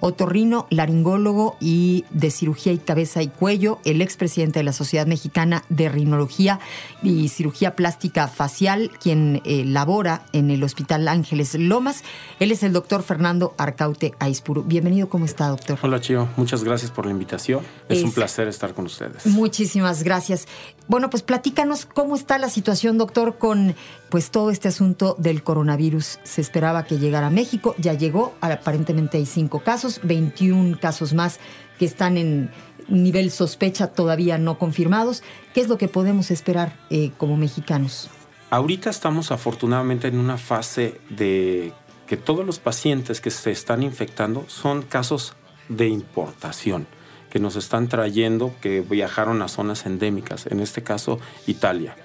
otorrino, 0.01 0.67
laringólogo 0.71 1.57
y 1.61 2.05
de 2.11 2.31
cirugía 2.31 2.73
y 2.73 2.79
cabeza 2.79 3.23
y 3.23 3.29
cuello, 3.29 3.79
el 3.85 4.03
expresidente 4.03 4.61
de 4.61 4.65
la 4.65 4.73
Sociedad 4.73 5.07
Mexicana 5.07 5.65
de 5.69 5.89
Rinología 5.89 6.61
y 7.03 7.29
Cirugía 7.29 7.77
Plástica 7.77 8.29
Facial, 8.29 8.91
quien 9.01 9.43
eh, 9.45 9.65
labora 9.65 10.23
en 10.33 10.51
el 10.51 10.63
Hospital 10.63 11.09
Ángeles 11.09 11.55
Lomas. 11.55 12.03
Él 12.41 12.53
es 12.53 12.63
el 12.63 12.73
doctor 12.73 13.03
Fernando 13.03 13.55
Arcaute 13.59 14.15
Aispuru. 14.19 14.63
Bienvenido, 14.63 15.09
¿cómo 15.09 15.25
está, 15.25 15.49
doctor? 15.49 15.79
Hola, 15.83 16.01
Chío. 16.01 16.29
Muchas 16.37 16.65
gracias 16.65 16.91
por 16.91 17.07
la 17.07 17.13
invitación. 17.13 17.63
Es, 17.89 18.03
un 18.03 18.13
placer 18.13 18.49
estar 18.49 18.75
con 18.75 18.87
ustedes. 18.87 19.27
Muchísimas 19.27 20.03
gracias. 20.03 20.47
Bueno, 20.89 21.11
pues 21.11 21.23
platícanos 21.23 21.87
cómo 21.87 22.15
está 22.15 22.39
la 22.39 22.49
situación, 22.49 22.99
doctor, 22.99 23.39
con 23.39 23.75
pues 24.09 24.31
todo 24.31 24.51
este 24.51 24.69
asunto 24.69 25.17
del 25.19 25.43
coronavirus. 25.43 26.21
Se 26.23 26.41
esperaba 26.41 26.85
que 26.85 26.99
llegara 26.99 27.27
a 27.29 27.31
México, 27.31 27.75
ya 27.79 27.95
llegó, 27.95 28.35
aparentemente 28.41 29.19
hay 29.19 29.27
cinco 29.27 29.61
casos, 29.61 29.86
21 30.03 30.79
casos 30.79 31.13
más 31.13 31.41
que 31.79 31.85
están 31.85 32.17
en 32.17 32.51
nivel 32.89 33.31
sospecha 33.31 33.89
todavía 33.89 34.39
no 34.39 34.59
confirmados. 34.59 35.23
¿Qué 35.55 35.61
es 35.61 35.69
lo 35.69 35.79
que 35.79 35.89
podemos 35.89 36.31
esperar 36.31 36.77
eh, 36.91 37.11
como 37.17 37.37
mexicanos? 37.37 38.09
Ahorita 38.51 38.91
estamos 38.91 39.33
afortunadamente 39.33 40.09
en 40.09 40.19
una 40.19 40.39
fase 40.39 41.01
de 41.11 41.73
que 42.07 42.17
todos 42.17 42.47
los 42.47 42.59
pacientes 42.59 43.21
que 43.21 43.31
se 43.31 43.51
están 43.51 43.83
infectando 43.83 44.45
son 44.49 44.83
casos 44.83 45.35
de 45.69 45.89
importación 45.89 46.87
que 47.31 47.41
nos 47.41 47.57
están 47.57 47.89
trayendo, 47.89 48.55
que 48.61 48.81
viajaron 48.81 49.43
a 49.43 49.49
zonas 49.49 49.85
endémicas, 49.85 50.47
en 50.47 50.61
este 50.61 50.83
caso 50.83 51.19
Italia. 51.47 51.97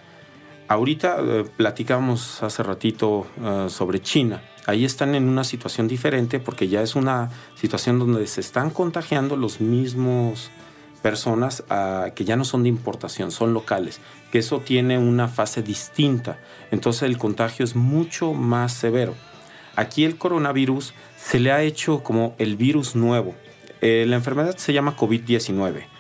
Ahorita 0.72 1.18
eh, 1.20 1.44
platicamos 1.58 2.42
hace 2.42 2.64
ratito 2.64 3.28
eh, 3.44 3.66
sobre 3.68 4.02
China. 4.02 4.42
Ahí 4.66 4.86
están 4.86 5.16
en 5.16 5.28
una 5.28 5.44
situación 5.44 5.90
diferente 5.90 6.40
porque 6.40 6.70
ya 6.70 6.82
es 6.82 6.96
una 6.96 7.30
situación 7.56 8.00
donde 8.00 8.26
se 8.26 8.40
están 8.40 8.70
contagiando 8.70 9.36
los 9.36 9.60
mismos 9.60 10.50
personas 11.02 11.66
ah, 11.70 12.12
que 12.16 12.24
ya 12.24 12.38
no 12.38 12.46
son 12.46 12.64
de 12.64 12.70
importación, 12.70 13.32
son 13.32 13.54
locales, 13.54 14.00
que 14.32 14.40
eso 14.40 14.62
tiene 14.62 14.98
una 14.98 15.28
fase 15.28 15.62
distinta. 15.62 16.40
Entonces 16.72 17.04
el 17.04 17.18
contagio 17.18 17.66
es 17.66 17.76
mucho 17.76 18.32
más 18.32 18.72
severo. 18.72 19.14
Aquí 19.76 20.06
el 20.06 20.18
coronavirus 20.18 20.94
se 21.18 21.42
le 21.42 21.52
ha 21.52 21.64
hecho 21.64 22.02
como 22.02 22.34
el 22.38 22.56
virus 22.56 22.96
nuevo. 22.96 23.36
Eh, 23.82 24.06
la 24.08 24.16
enfermedad 24.16 24.56
se 24.56 24.72
llama 24.72 24.96
COVID-19 24.96 25.91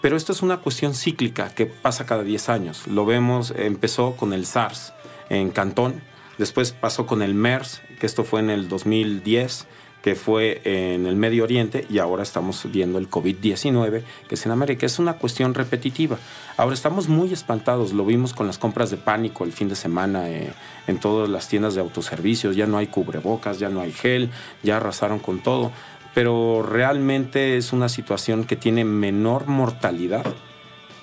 pero 0.00 0.16
esto 0.16 0.32
es 0.32 0.42
una 0.42 0.58
cuestión 0.58 0.94
cíclica 0.94 1.50
que 1.50 1.66
pasa 1.66 2.06
cada 2.06 2.22
10 2.22 2.48
años. 2.48 2.86
Lo 2.86 3.04
vemos, 3.04 3.52
empezó 3.56 4.16
con 4.16 4.32
el 4.32 4.46
SARS 4.46 4.92
en 5.28 5.50
Cantón, 5.50 6.02
después 6.38 6.72
pasó 6.72 7.06
con 7.06 7.22
el 7.22 7.34
MERS, 7.34 7.82
que 7.98 8.06
esto 8.06 8.24
fue 8.24 8.40
en 8.40 8.50
el 8.50 8.68
2010, 8.68 9.66
que 10.02 10.14
fue 10.14 10.62
en 10.64 11.06
el 11.06 11.16
Medio 11.16 11.44
Oriente, 11.44 11.86
y 11.90 11.98
ahora 11.98 12.22
estamos 12.22 12.66
viendo 12.72 12.98
el 12.98 13.10
COVID-19, 13.10 14.02
que 14.28 14.34
es 14.34 14.46
en 14.46 14.52
América. 14.52 14.86
Es 14.86 14.98
una 14.98 15.14
cuestión 15.14 15.52
repetitiva. 15.52 16.18
Ahora 16.56 16.74
estamos 16.74 17.08
muy 17.08 17.32
espantados, 17.32 17.92
lo 17.92 18.04
vimos 18.06 18.32
con 18.32 18.46
las 18.46 18.58
compras 18.58 18.90
de 18.90 18.96
pánico 18.96 19.44
el 19.44 19.52
fin 19.52 19.68
de 19.68 19.76
semana 19.76 20.30
eh, 20.30 20.52
en 20.86 20.98
todas 20.98 21.28
las 21.28 21.48
tiendas 21.48 21.74
de 21.74 21.82
autoservicios, 21.82 22.56
ya 22.56 22.66
no 22.66 22.78
hay 22.78 22.86
cubrebocas, 22.86 23.58
ya 23.58 23.68
no 23.68 23.80
hay 23.80 23.92
gel, 23.92 24.30
ya 24.62 24.78
arrasaron 24.78 25.18
con 25.18 25.40
todo 25.40 25.70
pero 26.14 26.62
realmente 26.62 27.56
es 27.56 27.72
una 27.72 27.88
situación 27.88 28.44
que 28.44 28.56
tiene 28.56 28.84
menor 28.84 29.46
mortalidad 29.46 30.24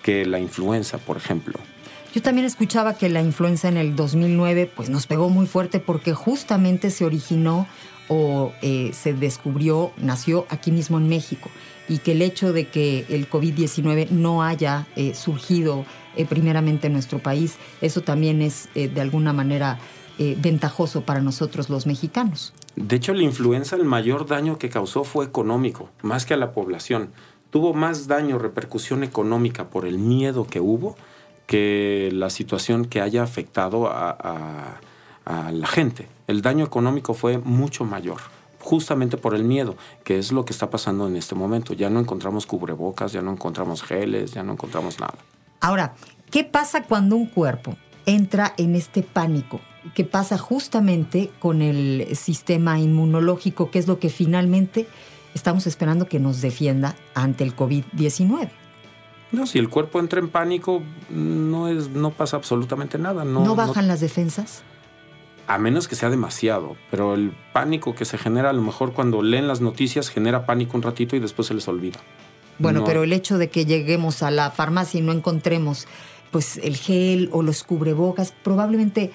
que 0.03 0.25
la 0.25 0.39
influenza, 0.39 0.97
por 0.97 1.17
ejemplo. 1.17 1.59
Yo 2.13 2.21
también 2.21 2.45
escuchaba 2.45 2.95
que 2.95 3.09
la 3.09 3.21
influenza 3.21 3.67
en 3.67 3.77
el 3.77 3.95
2009 3.95 4.71
pues 4.75 4.89
nos 4.89 5.05
pegó 5.05 5.29
muy 5.29 5.45
fuerte 5.45 5.79
porque 5.79 6.13
justamente 6.13 6.89
se 6.89 7.05
originó 7.05 7.67
o 8.07 8.53
eh, 8.61 8.91
se 8.93 9.13
descubrió, 9.13 9.91
nació 9.97 10.45
aquí 10.49 10.71
mismo 10.71 10.97
en 10.97 11.09
México 11.09 11.49
y 11.89 11.99
que 11.99 12.13
el 12.13 12.21
hecho 12.21 12.53
de 12.53 12.67
que 12.67 13.05
el 13.09 13.29
COVID-19 13.29 14.09
no 14.09 14.43
haya 14.43 14.87
eh, 14.95 15.13
surgido 15.13 15.85
eh, 16.15 16.25
primeramente 16.25 16.87
en 16.87 16.93
nuestro 16.93 17.19
país, 17.19 17.57
eso 17.81 18.01
también 18.01 18.41
es 18.41 18.69
de 18.73 19.01
alguna 19.01 19.33
manera 19.33 19.77
ventajoso 20.17 21.01
para 21.01 21.21
nosotros 21.21 21.69
los 21.69 21.85
mexicanos. 21.85 22.53
De 22.77 22.95
hecho, 22.95 23.15
la 23.15 23.23
influenza, 23.23 23.75
el 23.75 23.85
mayor 23.85 24.27
daño 24.27 24.59
que 24.59 24.69
causó 24.69 25.03
fue 25.03 25.25
económico, 25.25 25.89
más 26.03 26.27
que 26.27 26.35
a 26.35 26.37
la 26.37 26.51
población. 26.51 27.09
Tuvo 27.49 27.73
más 27.73 28.07
daño, 28.07 28.37
repercusión 28.37 29.03
económica 29.03 29.71
por 29.71 29.87
el 29.87 29.97
miedo 29.97 30.45
que 30.45 30.59
hubo 30.59 30.95
que 31.47 32.11
la 32.13 32.29
situación 32.29 32.85
que 32.85 33.01
haya 33.01 33.23
afectado 33.23 33.87
a, 33.87 34.79
la 35.25 35.67
gente. 35.67 36.07
El 36.27 36.41
daño 36.41 36.63
económico 36.63 37.13
fue 37.13 37.37
mucho 37.39 37.83
mayor 37.83 38.21
justamente 38.59 39.17
por 39.17 39.33
el 39.33 39.43
miedo, 39.43 39.75
que 40.03 40.19
es 40.19 40.31
lo 40.31 40.45
que 40.45 40.53
está 40.53 40.69
pasando 40.69 41.07
en 41.07 41.15
este 41.15 41.35
momento. 41.35 41.73
Ya 41.73 41.89
no 41.89 41.99
encontramos 41.99 42.45
cubrebocas, 42.45 43.11
ya 43.11 43.21
no 43.21 43.31
encontramos 43.31 43.81
geles, 43.81 44.33
ya 44.33 44.43
no 44.43 44.53
encontramos 44.53 44.99
nada. 44.99 45.15
Ahora, 45.61 45.95
¿qué 46.31 46.43
pasa 46.43 46.83
cuando 46.83 47.15
un 47.15 47.25
cuerpo 47.25 47.75
entra 48.05 48.53
en 48.57 48.75
este 48.75 49.03
pánico? 49.03 49.59
Que 49.93 50.03
pasa 50.03 50.37
justamente 50.37 51.31
con 51.39 51.61
el 51.61 52.15
sistema 52.15 52.79
inmunológico, 52.79 53.71
que 53.71 53.79
es 53.79 53.87
lo 53.87 53.99
que 53.99 54.09
finalmente 54.09 54.87
estamos 55.33 55.67
esperando 55.67 56.07
que 56.07 56.19
nos 56.19 56.41
defienda 56.41 56.95
ante 57.13 57.43
el 57.43 57.55
COVID-19. 57.55 58.49
No, 59.31 59.45
si 59.45 59.59
el 59.59 59.69
cuerpo 59.69 59.99
entra 59.99 60.19
en 60.19 60.29
pánico, 60.29 60.81
no, 61.09 61.67
es, 61.67 61.89
no 61.89 62.11
pasa 62.11 62.37
absolutamente 62.37 62.97
nada. 62.97 63.25
¿No, 63.25 63.55
bajan 63.55 63.87
las 63.87 63.99
defensas? 63.99 64.63
A 65.47 65.57
menos 65.57 65.87
que 65.87 65.95
sea 65.95 66.09
demasiado, 66.09 66.75
pero 66.91 67.13
el 67.13 67.33
pánico 67.53 67.93
que 67.95 68.05
se 68.05 68.17
genera 68.17 68.49
a 68.49 68.53
lo 68.53 68.61
mejor 68.61 68.93
cuando 68.93 69.21
leen 69.21 69.47
las 69.47 69.61
noticias 69.61 70.09
genera 70.09 70.45
pánico 70.45 70.77
un 70.77 70.83
ratito 70.83 71.15
y 71.15 71.19
después 71.19 71.47
se 71.47 71.53
les 71.53 71.67
olvida. 71.67 71.99
Bueno, 72.59 72.83
pero 72.85 73.03
el 73.03 73.13
hecho 73.13 73.37
de 73.37 73.49
que 73.49 73.65
lleguemos 73.65 74.23
a 74.23 74.31
la 74.31 74.49
farmacia 74.51 74.99
y 74.99 75.03
no 75.03 75.11
encontremos 75.11 75.87
pues 76.31 76.57
el 76.57 76.75
gel 76.75 77.29
o 77.31 77.43
los 77.43 77.63
cubrebocas, 77.63 78.33
probablemente 78.43 79.11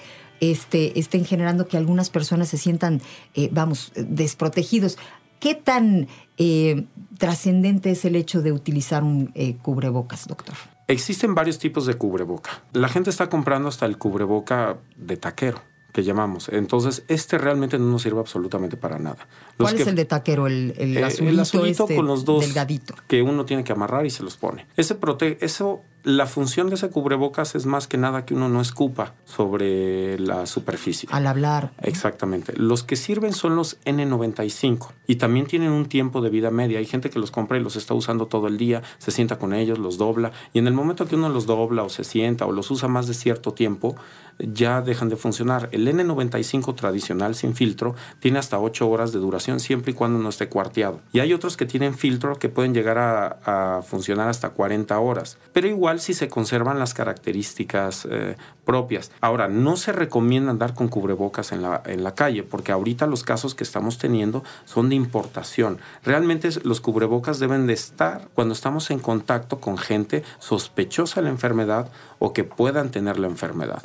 este, 0.51 0.99
estén 0.99 1.25
generando 1.25 1.67
que 1.67 1.77
algunas 1.77 2.09
personas 2.09 2.49
se 2.49 2.57
sientan, 2.57 3.01
eh, 3.33 3.49
vamos, 3.51 3.91
desprotegidos. 3.95 4.97
¿Qué 5.39 5.55
tan 5.55 6.07
eh, 6.37 6.85
trascendente 7.17 7.91
es 7.91 8.05
el 8.05 8.15
hecho 8.15 8.41
de 8.41 8.51
utilizar 8.51 9.03
un 9.03 9.31
eh, 9.35 9.55
cubrebocas, 9.61 10.27
doctor? 10.27 10.55
Existen 10.87 11.33
varios 11.33 11.59
tipos 11.59 11.85
de 11.85 11.93
cubreboca. 11.95 12.63
La 12.73 12.89
gente 12.89 13.09
está 13.09 13.29
comprando 13.29 13.69
hasta 13.69 13.85
el 13.85 13.97
cubreboca 13.97 14.77
de 14.97 15.17
taquero 15.17 15.61
que 15.93 16.03
llamamos. 16.03 16.49
Entonces, 16.49 17.03
este 17.07 17.37
realmente 17.37 17.77
no 17.77 17.85
nos 17.85 18.01
sirve 18.01 18.19
absolutamente 18.19 18.75
para 18.75 18.97
nada. 18.99 19.27
¿Cuál 19.57 19.79
es 19.79 19.87
el 19.87 19.95
de 19.95 20.05
taquero? 20.05 20.47
El, 20.47 20.73
el 20.77 21.03
azulito, 21.03 21.65
este 21.65 21.95
con 21.95 22.07
los 22.07 22.25
dos 22.25 22.45
delgadito. 22.45 22.95
que 23.07 23.21
uno 23.21 23.45
tiene 23.45 23.63
que 23.63 23.71
amarrar 23.71 24.05
y 24.05 24.09
se 24.09 24.23
los 24.23 24.35
pone. 24.35 24.65
Ese 24.75 24.95
protege, 24.95 25.37
eso 25.45 25.83
la 26.03 26.25
función 26.25 26.69
de 26.69 26.75
ese 26.75 26.89
cubrebocas 26.89 27.55
es 27.55 27.65
más 27.65 27.87
que 27.87 27.97
nada 27.97 28.25
que 28.25 28.33
uno 28.33 28.49
no 28.49 28.61
escupa 28.61 29.13
sobre 29.23 30.19
la 30.19 30.45
superficie. 30.45 31.07
Al 31.11 31.27
hablar. 31.27 31.71
Exactamente. 31.81 32.53
Los 32.57 32.83
que 32.83 32.95
sirven 32.95 33.33
son 33.33 33.55
los 33.55 33.79
N95 33.85 34.89
y 35.07 35.15
también 35.15 35.45
tienen 35.45 35.71
un 35.71 35.85
tiempo 35.85 36.21
de 36.21 36.29
vida 36.29 36.51
media. 36.51 36.79
Hay 36.79 36.85
gente 36.85 37.09
que 37.09 37.19
los 37.19 37.31
compra 37.31 37.57
y 37.57 37.63
los 37.63 37.77
está 37.77 37.93
usando 37.93 38.25
todo 38.25 38.47
el 38.47 38.57
día, 38.57 38.83
se 38.97 39.11
sienta 39.11 39.37
con 39.39 39.53
ellos, 39.53 39.79
los 39.79 39.97
dobla 39.97 40.31
y 40.51 40.59
en 40.59 40.67
el 40.67 40.73
momento 40.73 41.07
que 41.07 41.15
uno 41.15 41.29
los 41.29 41.45
dobla 41.45 41.83
o 41.83 41.89
se 41.89 42.03
sienta 42.03 42.45
o 42.45 42.51
los 42.51 42.69
usa 42.69 42.89
más 42.89 43.07
de 43.07 43.13
cierto 43.13 43.53
tiempo, 43.53 43.95
ya 44.39 44.81
dejan 44.81 45.09
de 45.09 45.15
funcionar. 45.15 45.69
El 45.71 45.87
N95 45.87 46.75
tradicional 46.75 47.35
sin 47.35 47.55
filtro 47.55 47.95
tiene 48.19 48.39
hasta 48.39 48.59
8 48.59 48.89
horas 48.89 49.11
de 49.11 49.19
duración 49.19 49.59
siempre 49.59 49.91
y 49.91 49.95
cuando 49.95 50.19
no 50.19 50.29
esté 50.29 50.49
cuarteado. 50.49 51.01
Y 51.11 51.19
hay 51.19 51.33
otros 51.33 51.57
que 51.57 51.65
tienen 51.65 51.95
filtro 51.95 52.37
que 52.37 52.49
pueden 52.49 52.73
llegar 52.73 52.97
a, 52.97 53.81
funcionar 53.83 54.29
hasta 54.29 54.49
40 54.49 54.97
horas. 54.99 55.37
Pero 55.51 55.67
igual 55.67 55.99
si 55.99 56.13
se 56.13 56.27
conservan 56.27 56.79
las 56.79 56.93
características 56.93 58.07
eh, 58.09 58.35
propias. 58.65 59.11
Ahora, 59.21 59.47
no 59.47 59.77
se 59.77 59.91
recomienda 59.91 60.51
andar 60.51 60.73
con 60.73 60.87
cubrebocas 60.87 61.51
en 61.51 61.61
la, 61.61 61.81
en 61.85 62.03
la 62.03 62.15
calle, 62.15 62.43
porque 62.43 62.71
ahorita 62.71 63.07
los 63.07 63.23
casos 63.23 63.55
que 63.55 63.63
estamos 63.63 63.97
teniendo 63.97 64.43
son 64.65 64.89
de 64.89 64.95
importación. 64.95 65.79
Realmente 66.03 66.49
los 66.63 66.81
cubrebocas 66.81 67.39
deben 67.39 67.67
de 67.67 67.73
estar 67.73 68.29
cuando 68.33 68.53
estamos 68.53 68.91
en 68.91 68.99
contacto 68.99 69.59
con 69.59 69.77
gente 69.77 70.23
sospechosa 70.39 71.21
de 71.21 71.25
la 71.25 71.31
enfermedad 71.31 71.89
o 72.19 72.33
que 72.33 72.43
puedan 72.43 72.89
tener 72.89 73.19
la 73.19 73.27
enfermedad. 73.27 73.83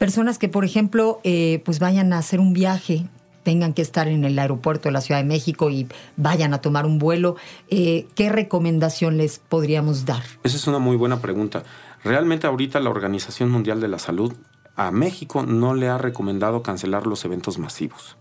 Personas 0.00 0.38
que, 0.38 0.48
por 0.48 0.64
ejemplo, 0.64 1.20
eh, 1.24 1.60
pues 1.66 1.78
vayan 1.78 2.14
a 2.14 2.18
hacer 2.18 2.40
un 2.40 2.54
viaje 2.54 3.06
tengan 3.42 3.74
que 3.74 3.82
estar 3.82 4.08
en 4.08 4.24
el 4.24 4.38
aeropuerto 4.38 4.88
de 4.88 4.92
la 4.92 5.02
Ciudad 5.02 5.20
de 5.20 5.26
México 5.26 5.68
y 5.68 5.86
vayan 6.16 6.54
a 6.54 6.62
tomar 6.62 6.86
un 6.86 6.98
vuelo, 6.98 7.36
eh, 7.68 8.06
¿qué 8.14 8.30
recomendación 8.30 9.18
les 9.18 9.40
podríamos 9.40 10.06
dar? 10.06 10.22
Esa 10.42 10.56
es 10.56 10.66
una 10.66 10.78
muy 10.78 10.96
buena 10.96 11.20
pregunta. 11.20 11.64
Realmente 12.02 12.46
ahorita 12.46 12.80
la 12.80 12.88
Organización 12.88 13.50
Mundial 13.50 13.80
de 13.80 13.88
la 13.88 13.98
Salud 13.98 14.32
a 14.74 14.90
México 14.90 15.42
no 15.42 15.74
le 15.74 15.88
ha 15.88 15.98
recomendado 15.98 16.62
cancelar 16.62 17.06
los 17.06 17.26
eventos 17.26 17.58
masivos. 17.58 18.16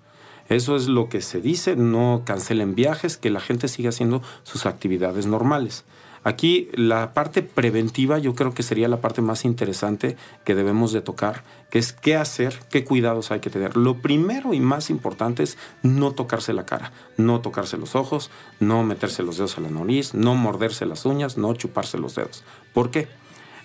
Eso 0.50 0.76
es 0.76 0.88
lo 0.88 1.10
que 1.10 1.22
se 1.22 1.42
dice, 1.42 1.76
no 1.76 2.24
cancelen 2.26 2.76
viajes, 2.76 3.18
que 3.18 3.30
la 3.30 3.40
gente 3.40 3.68
siga 3.68 3.90
haciendo 3.90 4.22
sus 4.44 4.66
actividades 4.66 5.28
normales. 5.28 5.86
Aquí 6.24 6.70
la 6.74 7.14
parte 7.14 7.42
preventiva 7.42 8.20
yo 8.20 8.36
creo 8.36 8.54
que 8.54 8.64
sería 8.64 8.90
la 8.90 9.00
parte 9.00 9.22
más 9.22 9.46
interesante 9.46 10.18
que 10.44 10.56
debemos 10.56 10.92
de 10.92 11.02
tocar, 11.02 11.44
que 11.70 11.80
es 11.80 11.94
qué 11.94 12.16
hacer, 12.16 12.60
qué 12.70 12.84
cuidados 12.84 13.32
hay 13.32 13.40
que 13.40 13.50
tener. 13.50 13.78
Lo 13.78 14.02
primero 14.02 14.54
y 14.54 14.60
más 14.60 14.90
importante 14.90 15.44
es 15.44 15.58
no 15.82 16.12
tocarse 16.12 16.52
la 16.52 16.66
cara, 16.66 16.92
no 17.16 17.40
tocarse 17.40 17.78
los 17.78 17.96
ojos, 17.96 18.32
no 18.60 18.84
meterse 18.84 19.24
los 19.24 19.38
dedos 19.38 19.58
a 19.58 19.62
la 19.62 19.70
nariz, 19.70 20.14
no 20.14 20.36
morderse 20.36 20.86
las 20.86 21.06
uñas, 21.06 21.38
no 21.38 21.54
chuparse 21.54 21.98
los 21.98 22.16
dedos. 22.16 22.44
¿Por 22.74 22.92
qué? 22.92 23.08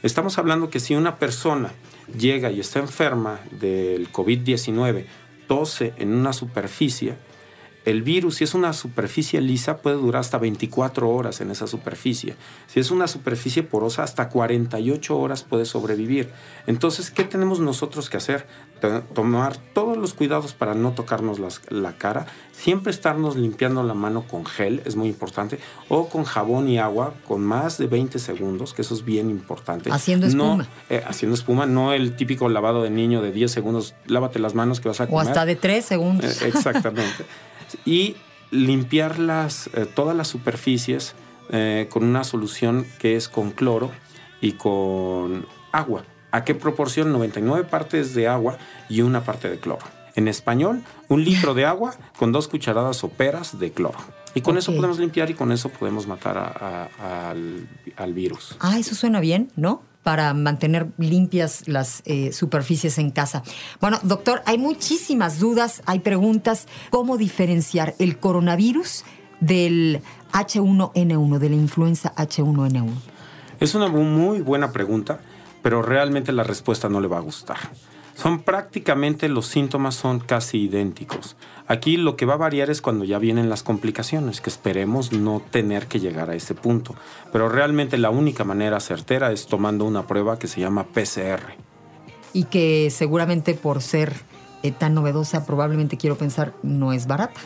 Estamos 0.05 0.39
hablando 0.39 0.71
que 0.71 0.81
si 0.81 0.95
una 0.95 1.17
persona 1.17 1.73
llega 2.17 2.51
y 2.51 2.61
está 2.61 2.79
enferma 2.79 3.41
del 3.51 4.13
COVID-19, 4.13 5.07
tose 5.47 5.93
en 5.97 6.15
una 6.15 6.33
superficie, 6.33 7.15
el 7.85 8.03
virus, 8.03 8.37
si 8.37 8.45
es 8.45 8.55
una 8.55 8.73
superficie 8.73 9.41
lisa, 9.43 9.79
puede 9.79 9.97
durar 9.97 10.21
hasta 10.21 10.39
24 10.39 11.09
horas 11.09 11.43
en 11.43 11.51
esa 11.51 11.67
superficie. 11.67 12.35
Si 12.67 12.81
es 12.81 12.91
una 12.91 13.07
superficie 13.07 13.63
porosa, 13.63 14.03
hasta 14.03 14.31
48 14.31 15.19
horas 15.19 15.43
puede 15.43 15.67
sobrevivir. 15.67 16.31
Entonces, 16.67 17.11
¿qué 17.11 17.25
tenemos 17.25 17.61
nosotros 17.61 18.09
que 18.09 18.17
hacer? 18.17 18.47
Tomar 19.15 19.57
todos 19.57 19.99
los 19.99 20.15
cuidados 20.15 20.55
para 20.55 20.75
no 20.75 20.93
tocarnos 20.93 21.39
la 21.71 21.93
cara, 21.97 22.27
siempre 22.53 22.91
estarnos 22.91 23.37
limpiando 23.37 23.83
la 23.83 23.95
mano 23.95 24.25
con 24.27 24.45
gel, 24.47 24.83
es 24.85 24.97
muy 24.97 25.09
importante, 25.09 25.59
o 25.89 26.09
con 26.09 26.25
jabón 26.25 26.69
y 26.69 26.79
agua 26.79 27.15
con 27.27 27.43
más 27.43 27.79
de 27.79 27.87
20 27.87 28.19
segundos, 28.19 28.73
que 28.75 28.83
eso 28.83 28.95
es 28.95 29.05
bien 29.05 29.31
importante. 29.31 29.91
Haciendo 29.91 30.27
espuma. 30.27 30.69
Eh, 30.91 31.03
haciendo 31.07 31.35
espuma, 31.35 31.67
no 31.67 31.93
el 31.93 32.17
típico 32.17 32.49
lavado 32.49 32.83
de 32.83 32.91
niño 32.91 33.21
de 33.23 33.33
10 33.33 33.51
segundos, 33.53 33.95
lávate 34.07 34.39
las 34.39 34.55
manos 34.55 34.81
que 34.81 34.89
vas 34.89 35.01
a 35.01 35.07
comer. 35.07 35.27
O 35.27 35.29
hasta 35.29 35.45
de 35.47 35.57
3 35.57 35.85
segundos. 35.85 36.43
Eh, 36.43 36.49
exactamente. 36.49 37.25
y 37.85 38.17
limpiar 38.51 39.19
las, 39.19 39.69
eh, 39.75 39.87
todas 39.93 40.17
las 40.17 40.29
superficies 40.29 41.15
eh, 41.51 41.89
con 41.91 42.05
una 42.05 42.25
solución 42.25 42.87
que 42.99 43.17
es 43.17 43.29
con 43.29 43.51
cloro 43.51 43.91
y 44.41 44.53
con 44.53 45.47
agua. 45.73 46.05
¿A 46.31 46.45
qué 46.45 46.55
proporción? 46.55 47.13
99 47.13 47.65
partes 47.65 48.15
de 48.15 48.29
agua 48.29 48.59
y 48.89 49.03
una 49.03 49.25
parte 49.25 49.49
de 49.49 49.59
cloro. 49.59 49.87
En 50.17 50.29
español, 50.29 50.83
un 51.09 51.25
litro 51.25 51.55
de 51.55 51.65
agua 51.65 51.95
con 52.19 52.33
dos 52.33 52.49
cucharadas 52.49 52.97
soperas 52.97 53.59
de 53.59 53.73
cloro. 53.73 53.99
Y 54.35 54.41
con 54.41 54.59
eso 54.59 54.75
podemos 54.75 54.99
limpiar 54.99 55.31
y 55.31 55.35
con 55.35 55.53
eso 55.53 55.69
podemos 55.69 56.07
matar 56.07 56.91
al, 56.99 57.69
al 57.97 58.13
virus. 58.13 58.57
Ah, 58.59 58.79
eso 58.79 58.95
suena 58.95 59.21
bien, 59.21 59.53
¿no? 59.55 59.83
Para 60.05 60.33
mantener 60.35 60.93
limpias 60.99 61.67
las 61.67 62.03
eh, 62.05 62.33
superficies 62.33 62.99
en 62.99 63.11
casa. 63.11 63.43
Bueno, 63.81 63.99
doctor, 64.05 64.43
hay 64.47 64.59
muchísimas 64.59 65.41
dudas, 65.41 65.83
hay 65.87 65.99
preguntas. 65.99 66.69
¿Cómo 66.91 67.17
diferenciar 67.17 67.97
el 67.99 68.19
coronavirus 68.19 69.05
del 69.41 70.03
H1N1, 70.33 71.39
de 71.39 71.49
la 71.49 71.57
influenza 71.57 72.15
H1N1? 72.15 72.93
Es 73.59 73.75
una 73.75 73.89
muy 73.89 74.41
buena 74.43 74.73
pregunta, 74.73 75.21
pero 75.63 75.81
realmente 75.81 76.33
la 76.33 76.45
respuesta 76.45 76.89
no 76.89 77.01
le 77.01 77.09
va 77.09 77.17
a 77.17 77.21
gustar. 77.21 77.59
Son 78.15 78.43
prácticamente 78.43 79.29
los 79.29 79.47
síntomas 79.47 79.95
son 79.95 80.21
casi 80.21 80.63
idénticos. 80.63 81.37
Aquí 81.67 81.97
lo 81.97 82.17
que 82.17 82.27
va 82.27 82.35
a 82.35 82.39
variar 82.39 82.71
es 82.71 82.81
cuando 82.81 83.05
ya 83.05 83.19
vienen 83.19 83.49
las 83.49 83.63
complicaciones, 83.63 84.41
que 84.41 84.51
esperemos 84.51 85.13
no 85.13 85.43
tener 85.51 85.87
que 85.87 85.99
llegar 85.99 86.31
a 86.31 86.35
ese 86.35 86.55
punto. 86.55 86.95
Pero 87.33 87.49
realmente 87.49 87.99
la 87.99 88.11
única 88.11 88.45
manera 88.45 88.81
certera 88.81 89.33
es 89.33 89.47
tomando 89.47 89.85
una 89.85 90.07
prueba 90.07 90.39
que 90.39 90.47
se 90.47 90.61
llama 90.61 90.85
PCR. 90.85 91.55
Y 92.33 92.45
que 92.45 92.91
seguramente 92.91 93.55
por 93.55 93.83
ser 93.83 94.13
eh, 94.63 94.73
tan 94.73 94.95
novedosa, 94.95 95.45
probablemente 95.45 95.97
quiero 95.97 96.17
pensar, 96.17 96.55
no 96.63 96.93
es 96.93 97.07
barata. 97.07 97.41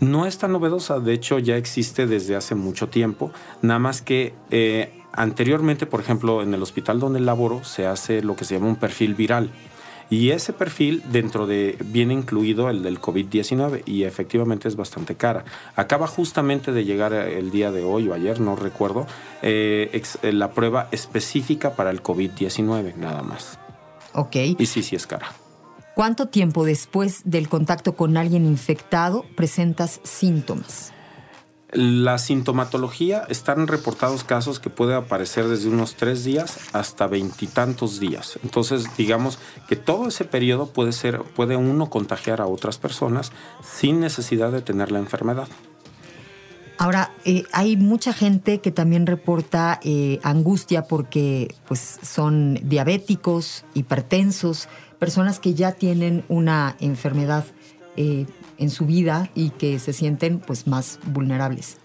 No 0.00 0.26
es 0.26 0.38
tan 0.38 0.52
novedosa, 0.52 0.98
de 0.98 1.12
hecho 1.12 1.38
ya 1.38 1.56
existe 1.56 2.06
desde 2.06 2.34
hace 2.34 2.54
mucho 2.54 2.88
tiempo, 2.88 3.30
nada 3.62 3.78
más 3.78 4.02
que 4.02 4.34
eh, 4.50 5.00
anteriormente, 5.12 5.86
por 5.86 6.00
ejemplo, 6.00 6.42
en 6.42 6.52
el 6.52 6.62
hospital 6.62 6.98
donde 6.98 7.20
laboro 7.20 7.62
se 7.62 7.86
hace 7.86 8.20
lo 8.22 8.34
que 8.34 8.44
se 8.44 8.54
llama 8.54 8.66
un 8.66 8.76
perfil 8.76 9.14
viral. 9.14 9.50
Y 10.10 10.30
ese 10.30 10.52
perfil 10.52 11.02
dentro 11.10 11.46
de 11.46 11.76
viene 11.84 12.14
incluido 12.14 12.70
el 12.70 12.82
del 12.82 13.00
COVID-19 13.00 13.82
y 13.86 14.04
efectivamente 14.04 14.68
es 14.68 14.76
bastante 14.76 15.14
cara. 15.14 15.44
Acaba 15.76 16.06
justamente 16.06 16.72
de 16.72 16.84
llegar 16.84 17.12
el 17.12 17.50
día 17.50 17.72
de 17.72 17.82
hoy 17.82 18.08
o 18.08 18.14
ayer, 18.14 18.40
no 18.40 18.56
recuerdo, 18.56 19.06
eh, 19.42 20.02
eh, 20.22 20.32
la 20.32 20.52
prueba 20.52 20.88
específica 20.92 21.74
para 21.74 21.90
el 21.90 22.02
COVID-19 22.02 22.96
nada 22.96 23.22
más. 23.22 23.58
Ok. 24.12 24.36
Y 24.58 24.66
sí, 24.66 24.82
sí 24.82 24.96
es 24.96 25.06
cara. 25.06 25.32
¿Cuánto 25.94 26.26
tiempo 26.26 26.64
después 26.64 27.22
del 27.24 27.48
contacto 27.48 27.94
con 27.94 28.16
alguien 28.16 28.46
infectado 28.46 29.24
presentas 29.36 30.00
síntomas? 30.02 30.92
La 31.74 32.18
sintomatología 32.18 33.24
están 33.28 33.66
reportados 33.66 34.22
casos 34.22 34.60
que 34.60 34.70
puede 34.70 34.94
aparecer 34.94 35.48
desde 35.48 35.68
unos 35.68 35.96
tres 35.96 36.22
días 36.22 36.58
hasta 36.72 37.08
veintitantos 37.08 37.98
días. 37.98 38.38
Entonces, 38.44 38.84
digamos 38.96 39.40
que 39.66 39.74
todo 39.74 40.06
ese 40.06 40.24
periodo 40.24 40.66
puede 40.66 40.92
ser, 40.92 41.22
puede 41.22 41.56
uno 41.56 41.90
contagiar 41.90 42.40
a 42.40 42.46
otras 42.46 42.78
personas 42.78 43.32
sin 43.62 43.98
necesidad 43.98 44.52
de 44.52 44.62
tener 44.62 44.92
la 44.92 45.00
enfermedad. 45.00 45.48
Ahora, 46.78 47.12
eh, 47.24 47.42
hay 47.52 47.76
mucha 47.76 48.12
gente 48.12 48.60
que 48.60 48.70
también 48.70 49.06
reporta 49.06 49.80
eh, 49.82 50.20
angustia 50.22 50.84
porque 50.84 51.56
pues, 51.66 51.98
son 52.02 52.60
diabéticos, 52.62 53.64
hipertensos, 53.74 54.68
personas 55.00 55.40
que 55.40 55.54
ya 55.54 55.72
tienen 55.72 56.24
una 56.28 56.76
enfermedad 56.78 57.44
eh, 57.96 58.26
en 58.58 58.70
su 58.70 58.86
vida 58.86 59.30
y 59.34 59.50
que 59.50 59.78
se 59.78 59.92
sienten 59.92 60.40
pues 60.40 60.66
más 60.66 60.98
vulnerables. 61.06 61.78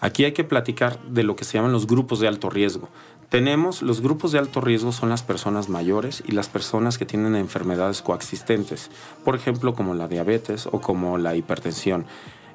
Aquí 0.00 0.24
hay 0.24 0.32
que 0.32 0.44
platicar 0.44 1.02
de 1.04 1.22
lo 1.22 1.34
que 1.34 1.44
se 1.44 1.56
llaman 1.56 1.72
los 1.72 1.86
grupos 1.86 2.20
de 2.20 2.28
alto 2.28 2.50
riesgo. 2.50 2.88
Tenemos 3.30 3.82
los 3.82 4.00
grupos 4.00 4.32
de 4.32 4.38
alto 4.38 4.60
riesgo 4.60 4.92
son 4.92 5.08
las 5.08 5.22
personas 5.22 5.68
mayores 5.68 6.22
y 6.26 6.32
las 6.32 6.48
personas 6.48 6.98
que 6.98 7.06
tienen 7.06 7.34
enfermedades 7.34 8.02
coexistentes, 8.02 8.90
por 9.24 9.34
ejemplo 9.34 9.74
como 9.74 9.94
la 9.94 10.06
diabetes 10.06 10.68
o 10.70 10.80
como 10.80 11.18
la 11.18 11.34
hipertensión. 11.34 12.06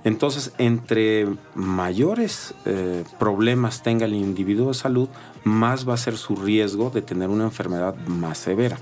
Entonces, 0.04 0.54
entre 0.58 1.28
mayores 1.56 2.54
eh, 2.66 3.04
problemas 3.18 3.84
tenga 3.84 4.06
el 4.06 4.14
individuo 4.14 4.70
de 4.70 4.74
salud, 4.74 5.10
más 5.44 5.88
va 5.88 5.96
a 5.96 5.98
ser 5.98 6.16
su 6.16 6.36
riesgo 6.36 6.90
de 6.90 7.02
tener 7.02 7.30
una 7.30 7.44
enfermedad 7.44 7.96
más 8.08 8.38
severa. 8.38 8.78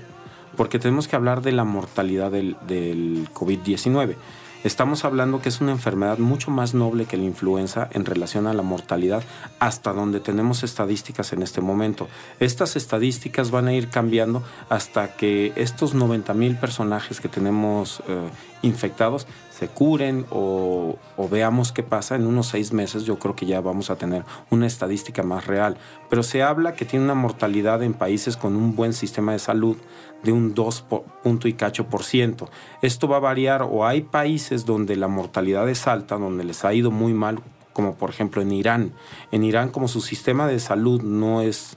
Porque 0.56 0.78
tenemos 0.78 1.08
que 1.08 1.16
hablar 1.16 1.42
de 1.42 1.52
la 1.52 1.64
mortalidad 1.64 2.30
del, 2.30 2.56
del 2.66 3.28
COVID-19. 3.32 4.14
Estamos 4.64 5.04
hablando 5.04 5.40
que 5.40 5.50
es 5.50 5.60
una 5.60 5.70
enfermedad 5.70 6.18
mucho 6.18 6.50
más 6.50 6.74
noble 6.74 7.04
que 7.04 7.16
la 7.16 7.22
influenza 7.22 7.88
en 7.92 8.04
relación 8.04 8.48
a 8.48 8.52
la 8.52 8.62
mortalidad, 8.62 9.22
hasta 9.60 9.92
donde 9.92 10.18
tenemos 10.18 10.64
estadísticas 10.64 11.32
en 11.32 11.42
este 11.42 11.60
momento. 11.60 12.08
Estas 12.40 12.74
estadísticas 12.74 13.52
van 13.52 13.68
a 13.68 13.72
ir 13.72 13.88
cambiando 13.88 14.42
hasta 14.68 15.14
que 15.14 15.52
estos 15.54 15.94
90 15.94 16.34
mil 16.34 16.56
personajes 16.56 17.20
que 17.20 17.28
tenemos 17.28 18.02
eh, 18.08 18.18
infectados 18.62 19.28
se 19.56 19.68
curen 19.68 20.26
o, 20.30 20.98
o, 21.16 21.28
veamos 21.28 21.72
qué 21.72 21.82
pasa 21.82 22.14
en 22.14 22.26
unos 22.26 22.46
seis 22.46 22.72
meses, 22.72 23.04
yo 23.04 23.18
creo 23.18 23.34
que 23.34 23.46
ya 23.46 23.60
vamos 23.60 23.90
a 23.90 23.96
tener 23.96 24.24
una 24.50 24.66
estadística 24.66 25.22
más 25.22 25.46
real. 25.46 25.76
Pero 26.10 26.22
se 26.22 26.42
habla 26.42 26.74
que 26.74 26.84
tiene 26.84 27.04
una 27.04 27.14
mortalidad 27.14 27.82
en 27.82 27.94
países 27.94 28.36
con 28.36 28.54
un 28.54 28.76
buen 28.76 28.92
sistema 28.92 29.32
de 29.32 29.40
salud 29.40 29.76
de 30.22 30.32
un 30.32 30.54
2 30.54 30.84
punto 31.22 31.48
y 31.48 31.52
cacho 31.54 31.88
por 31.88 32.04
ciento. 32.04 32.50
Esto 32.82 33.08
va 33.08 33.16
a 33.16 33.20
variar 33.20 33.62
o 33.62 33.86
hay 33.86 34.02
países 34.02 34.66
donde 34.66 34.96
la 34.96 35.08
mortalidad 35.08 35.68
es 35.68 35.86
alta, 35.86 36.16
donde 36.16 36.44
les 36.44 36.64
ha 36.64 36.74
ido 36.74 36.90
muy 36.90 37.12
mal, 37.12 37.40
como 37.72 37.94
por 37.94 38.10
ejemplo 38.10 38.42
en 38.42 38.52
Irán. 38.52 38.92
En 39.30 39.44
Irán 39.44 39.70
como 39.70 39.88
su 39.88 40.00
sistema 40.00 40.46
de 40.46 40.58
salud 40.58 41.02
no 41.02 41.42
es 41.42 41.76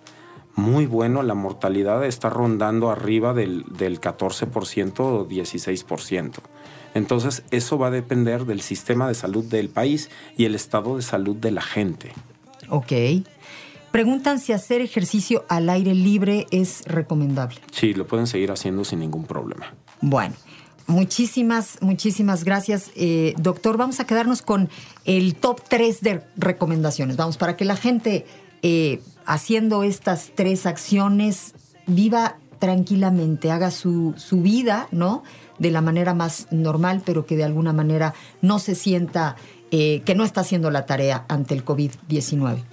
muy 0.56 0.86
bueno, 0.86 1.24
la 1.24 1.34
mortalidad 1.34 2.04
está 2.06 2.30
rondando 2.30 2.90
arriba 2.90 3.34
del, 3.34 3.64
del 3.78 4.02
14% 4.02 5.00
o 5.00 5.28
16%. 5.28 6.34
Entonces 6.94 7.44
eso 7.52 7.78
va 7.78 7.88
a 7.88 7.92
depender 7.92 8.46
del 8.46 8.62
sistema 8.62 9.08
de 9.08 9.16
salud 9.16 9.46
del 9.46 9.70
país 9.70 10.10
y 10.36 10.46
el 10.46 10.56
estado 10.56 10.98
de 10.98 11.02
salud 11.02 11.36
de 11.36 11.52
la 11.52 11.62
gente. 11.62 12.12
Ok. 12.70 12.92
Preguntan 13.92 14.40
si 14.40 14.54
hacer 14.54 14.82
ejercicio 14.82 15.46
al 15.50 15.70
aire 15.70 15.94
libre 15.94 16.48
es 16.52 16.84
recomendable. 16.86 17.58
Sí, 17.72 17.94
lo 17.94 18.08
pueden 18.08 18.26
seguir 18.26 18.52
haciendo 18.52 18.86
sin 18.86 19.00
ningún 19.00 19.26
problema. 19.26 19.74
Bueno, 20.00 20.36
muchísimas, 20.88 21.78
muchísimas 21.82 22.46
gracias. 22.46 22.92
Eh, 22.96 23.34
doctor, 23.38 23.76
vamos 23.78 24.00
a 24.00 24.06
quedarnos 24.06 24.42
con 24.42 24.70
el 25.04 25.36
top 25.36 25.62
3 25.68 26.02
de 26.02 26.24
recomendaciones. 26.38 27.18
Vamos, 27.18 27.38
para 27.38 27.58
que 27.58 27.66
la 27.66 27.76
gente 27.76 28.26
eh, 28.62 29.02
haciendo 29.26 29.84
estas 29.84 30.32
tres 30.36 30.66
acciones 30.66 31.54
viva 31.86 32.38
tranquilamente, 32.60 33.52
haga 33.52 33.72
su, 33.72 34.14
su 34.18 34.42
vida, 34.42 34.88
¿no? 34.92 35.24
De 35.58 35.72
la 35.72 35.82
manera 35.82 36.14
más 36.14 36.48
normal, 36.52 37.02
pero 37.04 37.26
que 37.26 37.36
de 37.36 37.44
alguna 37.44 37.74
manera 37.74 38.14
no 38.42 38.60
se 38.60 38.76
sienta 38.76 39.36
eh, 39.72 40.02
que 40.06 40.16
no 40.16 40.24
está 40.24 40.42
haciendo 40.42 40.70
la 40.70 40.86
tarea 40.86 41.26
ante 41.28 41.56
el 41.56 41.66
COVID-19. 41.66 42.64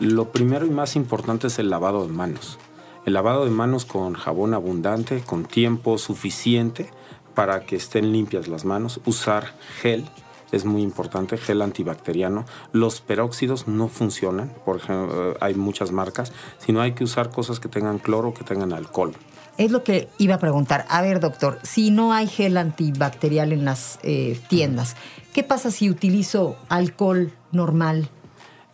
Lo 0.00 0.32
primero 0.32 0.66
y 0.66 0.70
más 0.70 0.96
importante 0.96 1.46
es 1.46 1.58
el 1.60 1.70
lavado 1.70 2.06
de 2.06 2.12
manos. 2.12 2.58
El 3.06 3.12
lavado 3.12 3.44
de 3.44 3.50
manos 3.50 3.84
con 3.84 4.14
jabón 4.14 4.52
abundante, 4.52 5.20
con 5.20 5.44
tiempo 5.44 5.98
suficiente 5.98 6.90
para 7.34 7.64
que 7.64 7.76
estén 7.76 8.12
limpias 8.12 8.48
las 8.48 8.64
manos. 8.64 9.00
Usar 9.04 9.54
gel 9.80 10.04
es 10.50 10.64
muy 10.64 10.82
importante, 10.82 11.36
gel 11.36 11.62
antibacteriano. 11.62 12.44
Los 12.72 13.00
peróxidos 13.00 13.68
no 13.68 13.88
funcionan, 13.88 14.52
por 14.64 14.76
ejemplo, 14.78 15.32
eh, 15.32 15.36
hay 15.40 15.54
muchas 15.54 15.92
marcas, 15.92 16.32
sino 16.58 16.80
hay 16.80 16.92
que 16.92 17.04
usar 17.04 17.30
cosas 17.30 17.60
que 17.60 17.68
tengan 17.68 17.98
cloro, 17.98 18.34
que 18.34 18.42
tengan 18.42 18.72
alcohol. 18.72 19.12
Es 19.58 19.70
lo 19.70 19.84
que 19.84 20.08
iba 20.18 20.34
a 20.34 20.38
preguntar. 20.38 20.84
A 20.88 21.02
ver, 21.02 21.20
doctor, 21.20 21.60
si 21.62 21.92
no 21.92 22.12
hay 22.12 22.26
gel 22.26 22.56
antibacterial 22.56 23.52
en 23.52 23.64
las 23.64 24.00
eh, 24.02 24.40
tiendas, 24.48 24.96
¿qué 25.32 25.44
pasa 25.44 25.70
si 25.70 25.88
utilizo 25.88 26.56
alcohol 26.68 27.32
normal? 27.52 28.08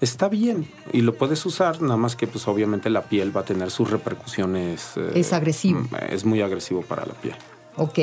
Está 0.00 0.28
bien 0.28 0.66
y 0.92 1.02
lo 1.02 1.14
puedes 1.14 1.44
usar, 1.44 1.82
nada 1.82 1.96
más 1.96 2.16
que 2.16 2.26
pues 2.26 2.48
obviamente 2.48 2.88
la 2.88 3.02
piel 3.02 3.36
va 3.36 3.42
a 3.42 3.44
tener 3.44 3.70
sus 3.70 3.90
repercusiones. 3.90 4.96
eh, 4.96 5.12
es 5.14 5.32
agresivo. 5.32 5.80
Mm, 5.80 5.88
es 6.10 6.24
muy 6.24 6.40
agresivo 6.40 6.82
para 6.82 7.04
la 7.04 7.14
piel. 7.14 7.34
Ok. 7.76 7.98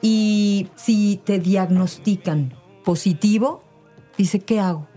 Y 0.00 0.68
si 0.76 1.20
te 1.24 1.38
diagnostican 1.38 2.54
positivo, 2.84 3.62
dice, 4.16 4.40
¿qué 4.40 4.60
hago? 4.60 4.88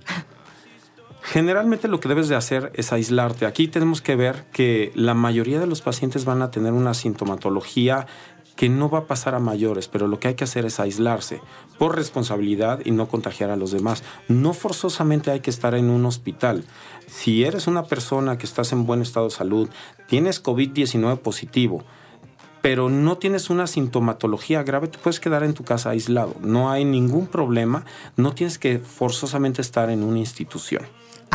Generalmente 1.22 1.88
lo 1.88 2.00
que 2.00 2.08
debes 2.08 2.30
de 2.30 2.36
hacer 2.36 2.72
es 2.76 2.94
aislarte. 2.94 3.48
Aquí 3.48 3.68
tenemos 3.68 4.02
que 4.02 4.16
ver 4.16 4.46
que 4.52 4.92
la 4.94 5.16
mayoría 5.16 5.60
de 5.60 5.66
los 5.66 5.82
pacientes 5.82 6.24
van 6.24 6.44
a 6.44 6.52
tener 6.52 6.72
una 6.72 6.94
sintomatología 6.94 8.06
que 8.56 8.70
no 8.70 8.90
va 8.90 9.00
a 9.00 9.08
pasar 9.08 9.36
a 9.36 9.40
mayores, 9.40 9.88
pero 9.88 10.08
lo 10.08 10.20
que 10.20 10.30
hay 10.30 10.36
que 10.36 10.46
hacer 10.46 10.66
es 10.66 10.80
aislarse 10.80 11.42
por 11.78 11.96
responsabilidad 11.96 12.80
y 12.86 12.92
no 12.92 13.08
contagiar 13.08 13.50
a 13.50 13.56
los 13.56 13.72
demás. 13.72 14.04
No 14.28 14.54
forzosamente 14.54 15.32
hay 15.32 15.42
que 15.42 15.50
estar 15.50 15.76
en 15.76 15.90
un 15.90 16.06
hospital. 16.06 16.64
Si 17.08 17.44
eres 17.44 17.68
una 17.68 17.84
persona 17.84 18.38
que 18.38 18.46
estás 18.46 18.72
en 18.72 18.86
buen 18.86 19.02
estado 19.02 19.28
de 19.28 19.32
salud, 19.32 19.70
tienes 20.08 20.44
COVID-19 20.44 21.18
positivo, 21.20 21.84
pero 22.62 22.90
no 22.90 23.18
tienes 23.18 23.50
una 23.50 23.68
sintomatología 23.68 24.64
grave, 24.64 24.88
te 24.88 24.98
puedes 24.98 25.20
quedar 25.20 25.44
en 25.44 25.54
tu 25.54 25.64
casa 25.64 25.92
aislado. 25.92 26.36
No 26.42 26.72
hay 26.72 26.86
ningún 26.86 27.28
problema, 27.28 27.86
no 28.16 28.34
tienes 28.34 28.58
que 28.58 28.80
forzosamente 28.80 29.62
estar 29.62 29.90
en 29.90 30.04
una 30.04 30.20
institución 30.20 30.84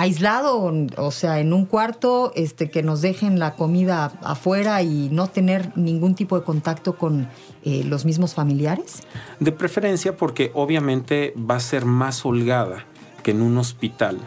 aislado, 0.00 0.72
o 0.96 1.10
sea, 1.10 1.40
en 1.40 1.52
un 1.52 1.66
cuarto, 1.66 2.32
este, 2.34 2.70
que 2.70 2.82
nos 2.82 3.02
dejen 3.02 3.38
la 3.38 3.54
comida 3.54 4.12
afuera 4.22 4.82
y 4.82 5.10
no 5.10 5.26
tener 5.26 5.76
ningún 5.76 6.14
tipo 6.14 6.38
de 6.38 6.44
contacto 6.44 6.96
con 6.96 7.28
eh, 7.64 7.84
los 7.84 8.06
mismos 8.06 8.34
familiares? 8.34 9.00
De 9.40 9.52
preferencia 9.52 10.16
porque 10.16 10.50
obviamente 10.54 11.34
va 11.36 11.56
a 11.56 11.60
ser 11.60 11.84
más 11.84 12.24
holgada 12.24 12.86
que 13.22 13.32
en 13.32 13.42
un 13.42 13.58
hospital 13.58 14.18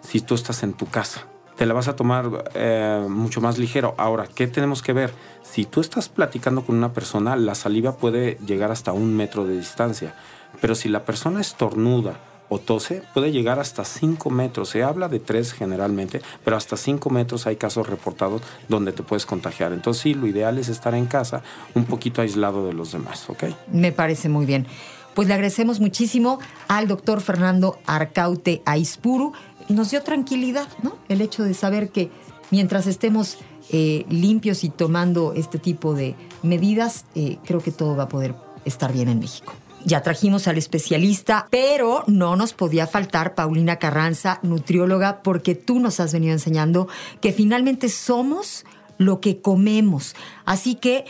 si 0.00 0.20
tú 0.20 0.34
estás 0.34 0.64
en 0.64 0.72
tu 0.72 0.86
casa. 0.86 1.26
Te 1.56 1.66
la 1.66 1.74
vas 1.74 1.86
a 1.86 1.94
tomar 1.94 2.50
eh, 2.54 3.06
mucho 3.08 3.40
más 3.40 3.58
ligero. 3.58 3.94
Ahora, 3.98 4.26
¿qué 4.26 4.48
tenemos 4.48 4.82
que 4.82 4.94
ver? 4.94 5.12
Si 5.42 5.64
tú 5.64 5.80
estás 5.80 6.08
platicando 6.08 6.62
con 6.62 6.76
una 6.76 6.92
persona, 6.92 7.36
la 7.36 7.54
saliva 7.54 7.96
puede 7.96 8.38
llegar 8.44 8.72
hasta 8.72 8.92
un 8.92 9.14
metro 9.14 9.44
de 9.44 9.58
distancia. 9.58 10.14
Pero 10.60 10.74
si 10.74 10.88
la 10.88 11.04
persona 11.04 11.40
estornuda, 11.40 12.18
o 12.50 12.58
tose 12.58 13.02
puede 13.14 13.32
llegar 13.32 13.58
hasta 13.58 13.84
5 13.84 14.28
metros. 14.28 14.68
Se 14.68 14.82
habla 14.82 15.08
de 15.08 15.20
3 15.20 15.54
generalmente, 15.54 16.20
pero 16.44 16.56
hasta 16.58 16.76
5 16.76 17.08
metros 17.08 17.46
hay 17.46 17.56
casos 17.56 17.88
reportados 17.88 18.42
donde 18.68 18.92
te 18.92 19.02
puedes 19.02 19.24
contagiar. 19.24 19.72
Entonces 19.72 20.02
sí, 20.02 20.14
lo 20.14 20.26
ideal 20.26 20.58
es 20.58 20.68
estar 20.68 20.94
en 20.94 21.06
casa 21.06 21.42
un 21.74 21.84
poquito 21.84 22.20
aislado 22.20 22.66
de 22.66 22.74
los 22.74 22.92
demás, 22.92 23.30
¿ok? 23.30 23.44
Me 23.72 23.92
parece 23.92 24.28
muy 24.28 24.44
bien. 24.44 24.66
Pues 25.14 25.28
le 25.28 25.34
agradecemos 25.34 25.80
muchísimo 25.80 26.38
al 26.68 26.88
doctor 26.88 27.20
Fernando 27.20 27.78
Arcaute 27.86 28.62
Aispuru. 28.64 29.32
Nos 29.68 29.90
dio 29.90 30.02
tranquilidad, 30.02 30.68
¿no? 30.82 30.98
El 31.08 31.20
hecho 31.20 31.44
de 31.44 31.54
saber 31.54 31.90
que 31.90 32.10
mientras 32.50 32.86
estemos 32.86 33.38
eh, 33.70 34.04
limpios 34.08 34.64
y 34.64 34.70
tomando 34.70 35.32
este 35.34 35.58
tipo 35.58 35.94
de 35.94 36.16
medidas, 36.42 37.04
eh, 37.14 37.38
creo 37.44 37.60
que 37.60 37.70
todo 37.70 37.96
va 37.96 38.04
a 38.04 38.08
poder 38.08 38.34
estar 38.64 38.92
bien 38.92 39.08
en 39.08 39.20
México. 39.20 39.52
Ya 39.84 40.02
trajimos 40.02 40.46
al 40.46 40.58
especialista, 40.58 41.46
pero 41.50 42.04
no 42.06 42.36
nos 42.36 42.52
podía 42.52 42.86
faltar 42.86 43.34
Paulina 43.34 43.76
Carranza, 43.76 44.38
nutrióloga, 44.42 45.22
porque 45.22 45.54
tú 45.54 45.80
nos 45.80 46.00
has 46.00 46.12
venido 46.12 46.32
enseñando 46.32 46.88
que 47.20 47.32
finalmente 47.32 47.88
somos 47.88 48.64
lo 48.98 49.20
que 49.20 49.40
comemos. 49.40 50.14
Así 50.44 50.74
que, 50.74 51.06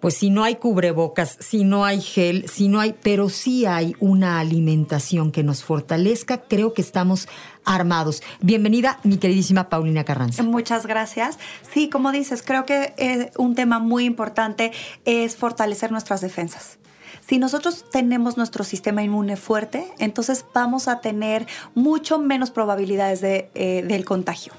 pues 0.00 0.14
si 0.14 0.30
no 0.30 0.42
hay 0.42 0.56
cubrebocas, 0.56 1.36
si 1.40 1.64
no 1.64 1.84
hay 1.84 2.00
gel, 2.00 2.48
si 2.48 2.68
no 2.68 2.80
hay, 2.80 2.94
pero 3.02 3.28
sí 3.28 3.66
hay 3.66 3.94
una 4.00 4.40
alimentación 4.40 5.30
que 5.30 5.42
nos 5.42 5.62
fortalezca, 5.62 6.42
creo 6.42 6.72
que 6.72 6.80
estamos 6.80 7.28
armados. 7.66 8.22
Bienvenida, 8.40 8.98
mi 9.02 9.18
queridísima 9.18 9.68
Paulina 9.68 10.04
Carranza. 10.04 10.42
Muchas 10.42 10.86
gracias. 10.86 11.38
Sí, 11.72 11.90
como 11.90 12.12
dices, 12.12 12.42
creo 12.42 12.64
que 12.64 12.94
eh, 12.96 13.30
un 13.36 13.54
tema 13.54 13.78
muy 13.78 14.06
importante 14.06 14.72
es 15.04 15.36
fortalecer 15.36 15.92
nuestras 15.92 16.22
defensas. 16.22 16.78
Si 17.26 17.38
nosotros 17.38 17.86
tenemos 17.90 18.36
nuestro 18.36 18.64
sistema 18.64 19.02
inmune 19.02 19.36
fuerte, 19.36 19.86
entonces 19.98 20.44
vamos 20.52 20.88
a 20.88 21.00
tener 21.00 21.46
mucho 21.74 22.18
menos 22.18 22.50
probabilidades 22.50 23.22
de, 23.22 23.50
eh, 23.54 23.82
del 23.86 24.04
contagio. 24.04 24.52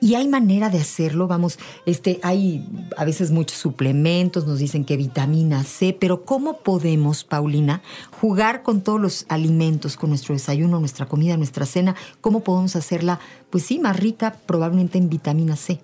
Y 0.00 0.14
hay 0.14 0.28
manera 0.28 0.70
de 0.70 0.78
hacerlo, 0.78 1.26
vamos, 1.26 1.58
este, 1.84 2.20
hay 2.22 2.64
a 2.96 3.04
veces 3.04 3.32
muchos 3.32 3.58
suplementos, 3.58 4.46
nos 4.46 4.60
dicen 4.60 4.84
que 4.84 4.96
vitamina 4.96 5.64
C, 5.64 5.96
pero 5.98 6.24
¿cómo 6.24 6.58
podemos, 6.58 7.24
Paulina, 7.24 7.82
jugar 8.20 8.62
con 8.62 8.82
todos 8.82 9.00
los 9.00 9.26
alimentos, 9.28 9.96
con 9.96 10.10
nuestro 10.10 10.34
desayuno, 10.34 10.78
nuestra 10.78 11.06
comida, 11.06 11.36
nuestra 11.36 11.66
cena? 11.66 11.96
¿Cómo 12.20 12.40
podemos 12.40 12.76
hacerla, 12.76 13.18
pues 13.50 13.64
sí, 13.64 13.80
más 13.80 13.98
rica 13.98 14.36
probablemente 14.46 14.98
en 14.98 15.08
vitamina 15.08 15.56
C? 15.56 15.80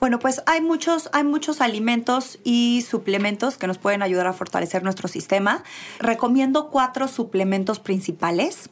Bueno, 0.00 0.18
pues 0.18 0.42
hay 0.46 0.60
muchos, 0.60 1.10
hay 1.12 1.24
muchos 1.24 1.60
alimentos 1.60 2.38
y 2.44 2.84
suplementos 2.88 3.58
que 3.58 3.66
nos 3.66 3.78
pueden 3.78 4.02
ayudar 4.02 4.26
a 4.26 4.32
fortalecer 4.32 4.82
nuestro 4.82 5.08
sistema. 5.08 5.62
Recomiendo 5.98 6.70
cuatro 6.70 7.08
suplementos 7.08 7.78
principales. 7.80 8.70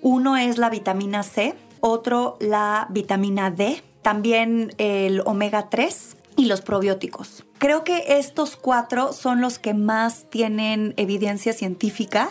Uno 0.00 0.36
es 0.36 0.58
la 0.58 0.70
vitamina 0.70 1.22
C, 1.22 1.54
otro 1.80 2.36
la 2.40 2.86
vitamina 2.90 3.50
D, 3.50 3.82
también 4.02 4.72
el 4.78 5.22
omega 5.24 5.68
3 5.70 6.16
y 6.36 6.46
los 6.46 6.60
probióticos. 6.60 7.44
Creo 7.58 7.82
que 7.82 8.04
estos 8.18 8.54
cuatro 8.54 9.12
son 9.12 9.40
los 9.40 9.58
que 9.58 9.74
más 9.74 10.30
tienen 10.30 10.94
evidencia 10.96 11.52
científica 11.52 12.30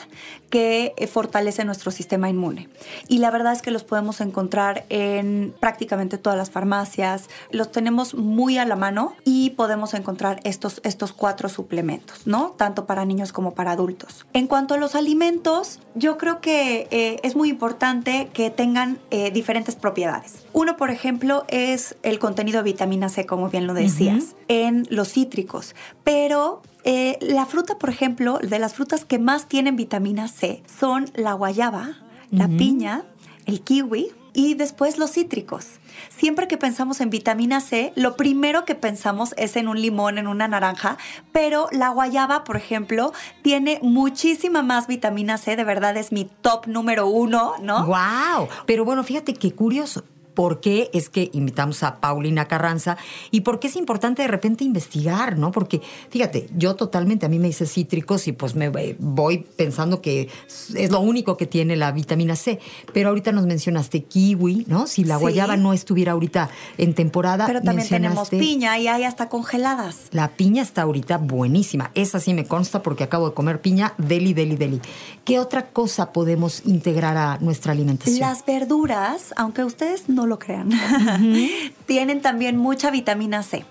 que 0.50 0.94
eh, 0.98 1.08
fortalece 1.08 1.66
nuestro 1.66 1.92
sistema 1.92 2.30
inmune. 2.30 2.70
Y 3.08 3.20
la 3.20 3.32
verdad 3.32 3.54
es 3.54 3.62
que 3.62 3.72
los 3.72 3.84
podemos 3.84 4.22
encontrar 4.22 4.86
en 4.90 5.54
prácticamente 5.60 6.18
todas 6.18 6.38
las 6.38 6.50
farmacias, 6.50 7.30
los 7.52 7.72
tenemos 7.72 8.14
muy 8.14 8.58
a 8.58 8.66
la 8.66 8.76
mano 8.76 9.16
y 9.24 9.52
podemos 9.52 9.94
encontrar 9.94 10.40
estos, 10.44 10.82
estos 10.84 11.14
cuatro 11.14 11.50
suplementos, 11.50 12.26
¿no? 12.26 12.52
Tanto 12.58 12.86
para 12.86 13.06
niños 13.06 13.34
como 13.34 13.54
para 13.54 13.72
adultos. 13.72 14.26
En 14.34 14.48
cuanto 14.48 14.74
a 14.74 14.78
los 14.78 14.96
alimentos, 14.96 15.80
yo 15.96 16.18
creo 16.18 16.42
que 16.42 16.88
eh, 16.92 17.20
es 17.24 17.36
muy 17.36 17.50
importante 17.50 18.30
que 18.34 18.50
tengan 18.50 19.00
eh, 19.12 19.32
diferentes 19.32 19.76
propiedades. 19.76 20.46
Uno, 20.54 20.78
por 20.78 20.90
ejemplo, 20.90 21.46
es 21.50 21.96
el 22.04 22.20
contenido 22.20 22.60
de 22.60 22.64
vitamina 22.64 23.10
C, 23.10 23.26
como 23.26 23.50
bien 23.50 23.68
lo 23.68 23.74
decías, 23.74 24.36
en 24.48 24.88
los 24.90 25.10
cítricos, 25.10 25.76
pero 26.04 26.62
eh, 26.90 27.18
la 27.20 27.46
fruta, 27.46 27.78
por 27.78 27.90
ejemplo, 27.90 28.40
de 28.42 28.60
las 28.60 28.74
frutas 28.74 29.04
que 29.04 29.20
más 29.20 29.50
tienen 29.50 29.76
vitamina 29.76 30.30
C 30.30 30.64
son 30.80 31.12
la 31.16 31.34
guayaba, 31.34 31.98
la 32.32 32.48
piña, 32.48 33.04
el 33.46 33.60
kiwi 33.60 34.14
y 34.32 34.54
después 34.54 34.98
los 34.98 35.12
cítricos. 35.12 35.66
Siempre 36.18 36.48
que 36.48 36.58
pensamos 36.58 37.02
en 37.02 37.10
vitamina 37.10 37.60
C, 37.60 37.92
lo 37.98 38.16
primero 38.16 38.64
que 38.64 38.74
pensamos 38.74 39.34
es 39.36 39.58
en 39.58 39.68
un 39.68 39.82
limón, 39.82 40.18
en 40.18 40.28
una 40.28 40.48
naranja, 40.48 40.98
pero 41.34 41.68
la 41.74 41.90
guayaba, 41.90 42.46
por 42.46 42.56
ejemplo, 42.56 43.12
tiene 43.42 43.80
muchísima 43.82 44.62
más 44.62 44.88
vitamina 44.88 45.38
C, 45.38 45.58
de 45.58 45.66
verdad 45.66 45.98
es 45.98 46.14
mi 46.14 46.24
top 46.24 46.68
número 46.68 47.08
uno, 47.08 47.56
¿no? 47.62 47.86
¡Wow! 47.86 48.48
Pero 48.66 48.86
bueno, 48.86 49.04
fíjate 49.04 49.34
qué 49.34 49.52
curioso 49.52 50.06
por 50.38 50.60
qué 50.60 50.92
es 50.94 51.10
que 51.10 51.32
invitamos 51.34 51.82
a 51.82 52.00
Paulina 52.00 52.48
Carranza 52.48 52.96
y 53.32 53.42
por 53.42 53.60
qué 53.60 53.70
es 53.70 53.76
importante 53.76 54.22
de 54.22 54.28
repente 54.28 54.64
investigar, 54.64 55.36
¿no? 55.36 55.52
Porque, 55.52 55.82
fíjate, 56.12 56.48
yo 56.56 56.76
totalmente, 56.76 57.26
a 57.26 57.30
mí 57.30 57.40
me 57.40 57.48
dice 57.48 57.66
cítricos 57.66 58.28
y 58.28 58.34
pues 58.34 58.54
me 58.54 58.70
voy 59.00 59.40
pensando 59.56 60.00
que 60.00 60.30
es 60.76 60.92
lo 60.92 61.00
único 61.00 61.38
que 61.38 61.48
tiene 61.48 61.76
la 61.76 61.92
vitamina 61.92 62.36
C. 62.36 62.60
Pero 62.94 63.10
ahorita 63.10 63.32
nos 63.32 63.48
mencionaste 63.48 64.04
kiwi, 64.04 64.66
¿no? 64.68 64.86
Si 64.86 65.04
la 65.06 65.18
guayaba 65.18 65.58
no 65.58 65.74
estuviera 65.74 66.12
ahorita 66.12 66.52
en 66.78 66.94
temporada. 66.94 67.48
Pero 67.48 67.64
también 67.64 67.88
tenemos 67.88 68.30
piña 68.30 68.78
y 68.78 68.88
hay 68.88 69.06
hasta 69.06 69.30
congeladas. 69.30 70.02
La 70.12 70.36
piña 70.36 70.62
está 70.62 70.84
ahorita 70.84 71.18
buenísima. 71.18 71.90
Esa 71.96 72.20
sí 72.20 72.36
me 72.36 72.46
consta 72.46 72.84
porque 72.84 73.04
acabo 73.04 73.30
de 73.30 73.34
comer 73.34 73.60
piña, 73.60 73.96
deli, 73.98 74.36
deli, 74.36 74.56
deli. 74.56 74.82
¿Qué 75.26 75.40
otra 75.40 75.72
cosa 75.72 76.14
podemos 76.14 76.62
integrar 76.68 77.18
a 77.18 77.40
nuestra 77.40 77.72
alimentación? 77.72 78.20
Las 78.20 78.46
verduras, 78.46 79.34
aunque 79.36 79.64
ustedes 79.64 80.10
no 80.10 80.27
lo 80.28 80.40
crean, 80.40 80.70
tienen 81.86 82.22
también 82.22 82.58
mucha 82.58 82.92
vitamina 82.92 83.44
C. 83.44 83.66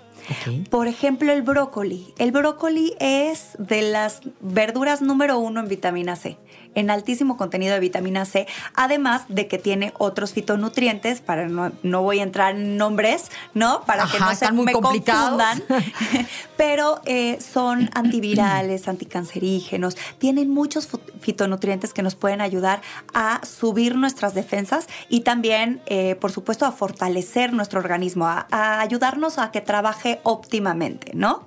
Por 0.70 0.88
ejemplo, 0.88 1.32
el 1.32 1.42
brócoli. 1.42 2.12
El 2.18 2.32
brócoli 2.32 2.94
es 2.98 3.50
de 3.58 3.82
las 3.82 4.22
verduras 4.40 5.00
número 5.00 5.38
uno 5.38 5.60
en 5.60 5.68
vitamina 5.68 6.16
C 6.16 6.36
en 6.76 6.90
altísimo 6.90 7.36
contenido 7.36 7.74
de 7.74 7.80
vitamina 7.80 8.24
C, 8.24 8.46
además 8.74 9.22
de 9.28 9.48
que 9.48 9.58
tiene 9.58 9.92
otros 9.98 10.32
fitonutrientes, 10.32 11.20
para 11.20 11.48
no, 11.48 11.72
no 11.82 12.02
voy 12.02 12.20
a 12.20 12.22
entrar 12.22 12.54
en 12.54 12.76
nombres, 12.76 13.30
¿no? 13.54 13.82
Para 13.82 14.06
que 14.06 14.20
no 14.20 14.32
se 14.34 14.52
muy 14.52 14.66
me 14.66 14.72
confundan, 14.72 15.62
pero 16.56 17.00
eh, 17.06 17.38
son 17.40 17.90
antivirales, 17.94 18.88
anticancerígenos, 18.88 19.96
tienen 20.18 20.50
muchos 20.50 20.88
fitonutrientes 21.20 21.92
que 21.94 22.02
nos 22.02 22.14
pueden 22.14 22.42
ayudar 22.42 22.82
a 23.14 23.40
subir 23.44 23.96
nuestras 23.96 24.34
defensas 24.34 24.86
y 25.08 25.20
también, 25.20 25.80
eh, 25.86 26.14
por 26.16 26.30
supuesto, 26.30 26.66
a 26.66 26.72
fortalecer 26.72 27.54
nuestro 27.54 27.80
organismo, 27.80 28.26
a, 28.26 28.46
ayudarnos 28.80 29.38
a 29.38 29.50
que 29.50 29.62
trabaje 29.62 30.20
óptimamente, 30.24 31.12
¿no? 31.14 31.46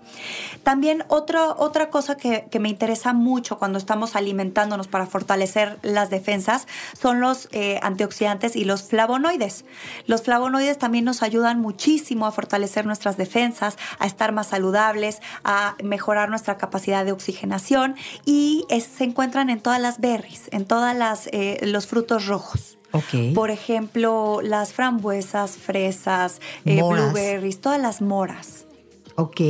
También 0.64 1.06
otra 1.08 1.52
otra 1.52 1.90
cosa 1.92 2.18
que, 2.18 2.48
que 2.50 2.60
me 2.60 2.70
interesa 2.70 3.14
mucho 3.14 3.60
cuando 3.60 3.78
estamos 3.78 4.16
alimentándonos 4.16 4.88
para 4.88 5.06
fortalecer 5.06 5.19
fortalecer 5.20 5.80
las 5.82 6.10
defensas 6.10 6.68
son 7.00 7.20
los 7.20 7.50
eh, 7.52 7.80
antioxidantes 7.84 8.56
y 8.56 8.64
los 8.64 8.84
flavonoides. 8.84 9.66
Los 10.06 10.24
flavonoides 10.24 10.78
también 10.78 11.04
nos 11.06 11.22
ayudan 11.24 11.60
muchísimo 11.60 12.26
a 12.26 12.32
fortalecer 12.32 12.86
nuestras 12.86 13.18
defensas, 13.18 13.78
a 14.00 14.08
estar 14.08 14.32
más 14.32 14.48
saludables, 14.48 15.22
a 15.44 15.76
mejorar 15.84 16.30
nuestra 16.30 16.58
capacidad 16.58 17.04
de 17.04 17.12
oxigenación 17.12 17.96
y 18.26 18.66
se 18.70 19.04
encuentran 19.04 19.50
en 19.50 19.60
todas 19.60 19.82
las 19.82 20.00
berries, 20.00 20.44
en 20.52 20.66
todos 20.66 20.80
eh, 21.32 21.60
los 21.64 21.88
frutos 21.88 22.26
rojos. 22.28 22.78
Por 23.36 23.52
ejemplo, 23.52 24.40
las 24.42 24.74
frambuesas, 24.74 25.58
fresas, 25.58 26.40
eh, 26.66 26.82
blueberries, 26.82 27.62
todas 27.62 27.80
las 27.80 28.02
moras. 28.02 28.66
Ok, 29.16 29.42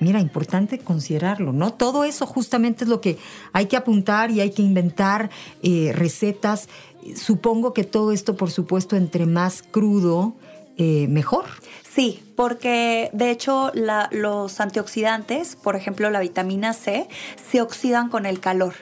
Mira, 0.00 0.20
importante 0.20 0.78
considerarlo, 0.78 1.52
¿no? 1.52 1.74
Todo 1.74 2.04
eso 2.04 2.26
justamente 2.26 2.84
es 2.84 2.90
lo 2.90 3.00
que 3.00 3.18
hay 3.52 3.66
que 3.66 3.76
apuntar 3.76 4.30
y 4.30 4.40
hay 4.40 4.50
que 4.50 4.62
inventar 4.62 5.30
eh, 5.62 5.92
recetas. 5.94 6.68
Supongo 7.16 7.72
que 7.72 7.84
todo 7.84 8.12
esto, 8.12 8.36
por 8.36 8.50
supuesto, 8.50 8.96
entre 8.96 9.26
más 9.26 9.62
crudo, 9.62 10.34
eh, 10.76 11.08
mejor. 11.08 11.46
Sí, 11.92 12.22
porque 12.36 13.10
de 13.12 13.32
hecho 13.32 13.72
los 14.12 14.60
antioxidantes, 14.60 15.56
por 15.56 15.74
ejemplo 15.74 16.08
la 16.10 16.20
vitamina 16.20 16.72
C, 16.72 17.08
se 17.50 17.60
oxidan 17.60 18.08
con 18.08 18.26
el 18.26 18.38
calor. 18.38 18.74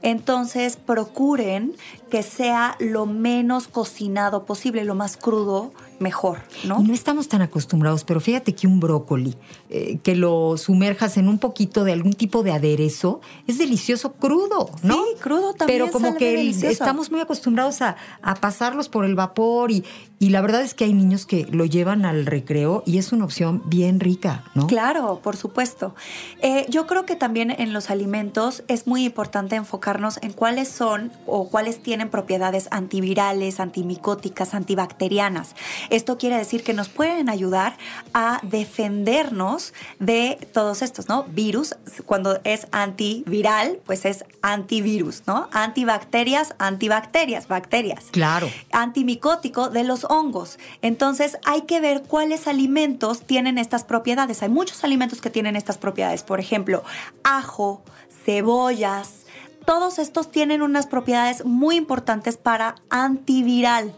Entonces 0.00 0.76
procuren 0.76 1.74
que 2.12 2.22
sea 2.22 2.76
lo 2.78 3.06
menos 3.06 3.68
cocinado 3.68 4.44
posible, 4.44 4.84
lo 4.84 4.94
más 4.94 5.16
crudo 5.16 5.72
mejor, 5.98 6.40
¿no? 6.64 6.80
Y 6.80 6.84
no 6.84 6.92
estamos 6.92 7.28
tan 7.28 7.40
acostumbrados, 7.40 8.04
pero 8.04 8.20
fíjate 8.20 8.54
que 8.54 8.66
un 8.66 8.80
brócoli, 8.80 9.34
eh, 9.70 9.98
que 10.02 10.14
lo 10.14 10.58
sumerjas 10.58 11.16
en 11.16 11.28
un 11.28 11.38
poquito 11.38 11.84
de 11.84 11.92
algún 11.92 12.12
tipo 12.12 12.42
de 12.42 12.52
aderezo, 12.52 13.22
es 13.46 13.56
delicioso 13.56 14.12
crudo, 14.12 14.68
¿no? 14.82 14.94
Sí, 14.94 15.20
crudo 15.20 15.54
también. 15.54 15.78
Pero 15.78 15.92
como 15.92 16.16
que 16.16 16.50
estamos 16.50 17.10
muy 17.10 17.20
acostumbrados 17.20 17.80
a, 17.80 17.96
pasarlos 18.40 18.88
por 18.88 19.04
el 19.04 19.14
vapor 19.14 19.70
y, 19.70 19.84
y 20.18 20.30
la 20.30 20.40
verdad 20.40 20.62
es 20.62 20.74
que 20.74 20.84
hay 20.84 20.92
niños 20.92 21.24
que 21.24 21.46
lo 21.46 21.64
llevan 21.64 22.04
al 22.04 22.26
recreo 22.26 22.82
y 22.84 22.98
es 22.98 23.12
una 23.12 23.24
opción 23.24 23.62
bien 23.66 24.00
rica, 24.00 24.44
¿no? 24.54 24.66
Claro, 24.66 25.20
por 25.22 25.36
supuesto. 25.36 25.94
Eh, 26.40 26.66
yo 26.68 26.86
creo 26.86 27.06
que 27.06 27.14
también 27.14 27.50
en 27.50 27.72
los 27.72 27.90
alimentos 27.90 28.64
es 28.68 28.86
muy 28.86 29.04
importante 29.04 29.54
enfocarnos 29.56 30.18
en 30.22 30.32
cuáles 30.32 30.68
son 30.68 31.12
o 31.26 31.48
cuáles 31.48 31.82
tienen 31.82 32.01
propiedades 32.10 32.68
antivirales, 32.70 33.60
antimicóticas, 33.60 34.54
antibacterianas. 34.54 35.54
Esto 35.90 36.18
quiere 36.18 36.36
decir 36.36 36.62
que 36.62 36.74
nos 36.74 36.88
pueden 36.88 37.28
ayudar 37.28 37.76
a 38.14 38.40
defendernos 38.42 39.72
de 39.98 40.38
todos 40.52 40.82
estos, 40.82 41.08
¿no? 41.08 41.24
Virus, 41.24 41.74
cuando 42.06 42.40
es 42.44 42.66
antiviral, 42.72 43.78
pues 43.84 44.04
es 44.04 44.24
antivirus, 44.42 45.22
¿no? 45.26 45.48
Antibacterias, 45.52 46.54
antibacterias, 46.58 47.48
bacterias. 47.48 48.04
Claro. 48.10 48.50
Antimicótico 48.72 49.70
de 49.70 49.84
los 49.84 50.04
hongos. 50.04 50.58
Entonces 50.82 51.38
hay 51.44 51.62
que 51.62 51.80
ver 51.80 52.02
cuáles 52.02 52.46
alimentos 52.46 53.22
tienen 53.22 53.58
estas 53.58 53.84
propiedades. 53.84 54.42
Hay 54.42 54.48
muchos 54.48 54.84
alimentos 54.84 55.20
que 55.20 55.30
tienen 55.30 55.56
estas 55.56 55.78
propiedades. 55.78 56.22
Por 56.22 56.40
ejemplo, 56.40 56.82
ajo, 57.22 57.82
cebollas, 58.24 59.21
todos 59.64 59.98
estos 59.98 60.30
tienen 60.30 60.62
unas 60.62 60.86
propiedades 60.86 61.44
muy 61.44 61.76
importantes 61.76 62.36
para 62.36 62.76
antiviral. 62.90 63.94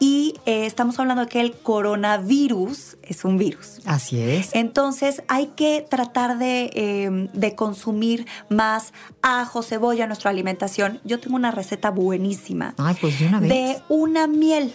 Y 0.00 0.34
eh, 0.46 0.66
estamos 0.66 0.98
hablando 0.98 1.24
de 1.24 1.28
que 1.28 1.40
el 1.40 1.52
coronavirus 1.52 2.96
es 3.02 3.24
un 3.24 3.38
virus. 3.38 3.78
Así 3.84 4.20
es. 4.20 4.50
Entonces 4.52 5.22
hay 5.28 5.46
que 5.54 5.86
tratar 5.88 6.38
de, 6.38 6.70
em, 6.74 7.28
de, 7.28 7.54
consumir 7.54 8.26
más 8.48 8.92
ajo, 9.22 9.62
cebolla 9.62 10.04
en 10.04 10.08
nuestra 10.08 10.30
alimentación. 10.30 11.00
Yo 11.04 11.20
tengo 11.20 11.36
una 11.36 11.52
receta 11.52 11.90
buenísima. 11.90 12.74
Ay, 12.78 12.96
pues 13.00 13.20
de 13.20 13.28
una 13.28 13.40
vez. 13.40 13.48
De 13.48 13.82
una 13.88 14.26
miel 14.26 14.74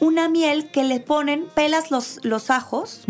una 0.00 0.28
miel 0.28 0.70
que 0.70 0.84
le 0.84 0.98
ponen, 1.00 1.46
pelas 1.54 1.90
los, 1.90 2.18
los 2.24 2.50
ajos 2.50 3.02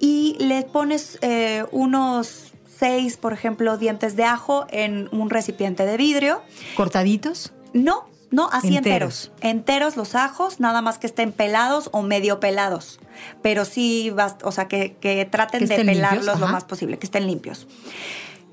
y 0.00 0.36
le 0.38 0.62
pones 0.62 1.18
eh, 1.20 1.64
unos 1.70 2.53
seis, 2.78 3.16
por 3.16 3.32
ejemplo, 3.32 3.76
dientes 3.78 4.16
de 4.16 4.24
ajo 4.24 4.66
en 4.70 5.08
un 5.12 5.30
recipiente 5.30 5.86
de 5.86 5.96
vidrio. 5.96 6.42
¿Cortaditos? 6.76 7.52
No, 7.72 8.06
no, 8.30 8.48
así 8.50 8.76
enteros. 8.76 9.30
enteros. 9.40 9.96
los 9.96 10.14
ajos, 10.14 10.58
nada 10.58 10.82
más 10.82 10.98
que 10.98 11.06
estén 11.06 11.32
pelados 11.32 11.88
o 11.92 12.02
medio 12.02 12.40
pelados. 12.40 12.98
Pero 13.42 13.64
sí, 13.64 14.12
o 14.42 14.52
sea, 14.52 14.66
que, 14.66 15.28
traten 15.30 15.66
de 15.66 15.84
pelarlos 15.84 16.40
lo 16.40 16.48
más 16.48 16.64
posible, 16.64 16.98
que 16.98 17.06
estén 17.06 17.26
limpios. 17.26 17.68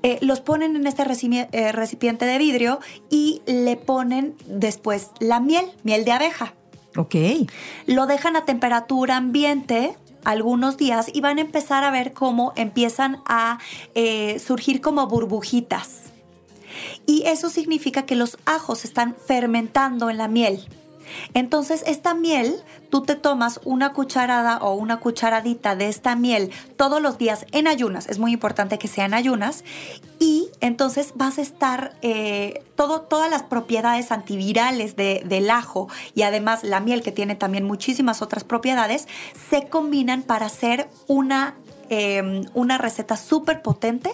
Eh, 0.04 0.18
los 0.20 0.40
ponen 0.40 0.74
en 0.74 0.86
este 0.86 1.02
eh, 1.02 1.72
recipiente 1.72 2.26
de 2.26 2.38
vidrio 2.38 2.80
y 3.08 3.42
le 3.46 3.76
ponen 3.76 4.34
después 4.46 5.10
la 5.20 5.38
miel, 5.40 5.66
miel 5.84 6.04
de 6.04 6.12
abeja. 6.12 6.54
Ok. 6.96 7.14
Lo 7.86 8.06
dejan 8.06 8.36
a 8.36 8.44
temperatura 8.44 9.16
ambiente 9.16 9.96
algunos 10.24 10.76
días 10.76 11.10
y 11.12 11.20
van 11.20 11.38
a 11.38 11.42
empezar 11.42 11.84
a 11.84 11.90
ver 11.90 12.12
cómo 12.12 12.52
empiezan 12.56 13.20
a 13.26 13.58
eh, 13.94 14.38
surgir 14.38 14.80
como 14.80 15.06
burbujitas. 15.06 16.00
Y 17.06 17.24
eso 17.26 17.50
significa 17.50 18.06
que 18.06 18.16
los 18.16 18.38
ajos 18.44 18.84
están 18.84 19.14
fermentando 19.14 20.10
en 20.10 20.18
la 20.18 20.28
miel. 20.28 20.66
Entonces, 21.34 21.82
esta 21.86 22.14
miel, 22.14 22.56
tú 22.90 23.02
te 23.02 23.14
tomas 23.14 23.60
una 23.64 23.92
cucharada 23.92 24.58
o 24.58 24.74
una 24.74 24.98
cucharadita 24.98 25.76
de 25.76 25.88
esta 25.88 26.16
miel 26.16 26.50
todos 26.76 27.00
los 27.00 27.18
días 27.18 27.46
en 27.52 27.66
ayunas, 27.66 28.08
es 28.08 28.18
muy 28.18 28.32
importante 28.32 28.78
que 28.78 28.88
sean 28.88 29.14
ayunas, 29.14 29.64
y 30.18 30.48
entonces 30.60 31.12
vas 31.16 31.38
a 31.38 31.42
estar, 31.42 31.96
eh, 32.02 32.62
todo, 32.76 33.02
todas 33.02 33.30
las 33.30 33.42
propiedades 33.42 34.12
antivirales 34.12 34.94
del 34.96 35.50
ajo 35.50 35.88
y 36.14 36.22
además 36.22 36.62
la 36.62 36.80
miel 36.80 37.02
que 37.02 37.12
tiene 37.12 37.34
también 37.34 37.64
muchísimas 37.64 38.22
otras 38.22 38.44
propiedades, 38.44 39.08
se 39.50 39.68
combinan 39.68 40.22
para 40.22 40.46
hacer 40.46 40.88
una, 41.08 41.56
em, 41.88 42.44
una 42.54 42.78
receta 42.78 43.16
súper 43.16 43.62
potente 43.62 44.12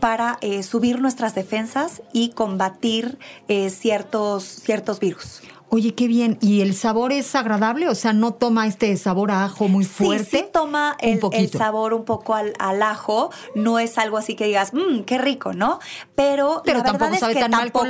para 0.00 0.38
eh, 0.40 0.64
subir 0.64 1.00
nuestras 1.00 1.36
defensas 1.36 2.02
y 2.12 2.30
combatir 2.30 3.20
eh, 3.46 3.70
ciertos, 3.70 4.42
ciertos 4.42 4.98
virus. 4.98 5.42
Oye, 5.74 5.94
qué 5.94 6.06
bien. 6.06 6.36
¿Y 6.42 6.60
el 6.60 6.74
sabor 6.74 7.12
es 7.12 7.34
agradable? 7.34 7.88
O 7.88 7.94
sea, 7.94 8.12
¿no 8.12 8.34
toma 8.34 8.66
este 8.66 8.94
sabor 8.98 9.30
a 9.30 9.46
ajo 9.46 9.68
muy 9.68 9.86
fuerte? 9.86 10.24
Sí, 10.24 10.36
sí 10.36 10.44
toma 10.52 10.98
el, 11.00 11.18
sabor 11.48 11.94
un 11.94 12.04
poco 12.04 12.34
al, 12.34 12.52
ajo. 12.82 13.30
No 13.54 13.78
es 13.78 13.96
algo 13.96 14.18
así 14.18 14.34
que 14.34 14.44
digas, 14.44 14.74
mmm, 14.74 15.04
qué 15.06 15.16
rico, 15.16 15.54
¿no? 15.54 15.80
Pero, 16.14 16.60
Pero 16.62 16.82
la 16.82 16.92
verdad 16.92 17.14
es 17.14 17.24
que 17.24 17.48
tampoco 17.48 17.86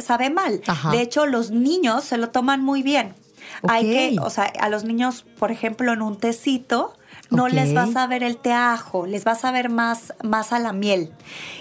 sabe 0.00 0.30
mal. 0.30 0.62
De 0.90 1.00
hecho, 1.00 1.26
los 1.26 1.52
niños 1.52 2.02
se 2.02 2.18
lo 2.18 2.30
toman 2.30 2.60
muy 2.60 2.82
bien. 2.82 3.14
Hay 3.68 3.84
que, 3.84 4.16
o 4.20 4.28
sea, 4.28 4.50
a 4.58 4.68
los 4.68 4.82
niños, 4.82 5.24
por 5.38 5.52
ejemplo, 5.52 5.92
en 5.92 6.02
un 6.02 6.18
tecito, 6.18 6.92
no 7.30 7.46
les 7.46 7.72
vas 7.72 7.94
a 7.94 8.08
ver 8.08 8.24
el 8.24 8.36
té 8.36 8.52
ajo, 8.52 9.06
les 9.06 9.22
vas 9.22 9.44
a 9.44 9.52
ver 9.52 9.68
más, 9.68 10.12
más 10.24 10.52
a 10.52 10.58
la 10.58 10.72
miel. 10.72 11.12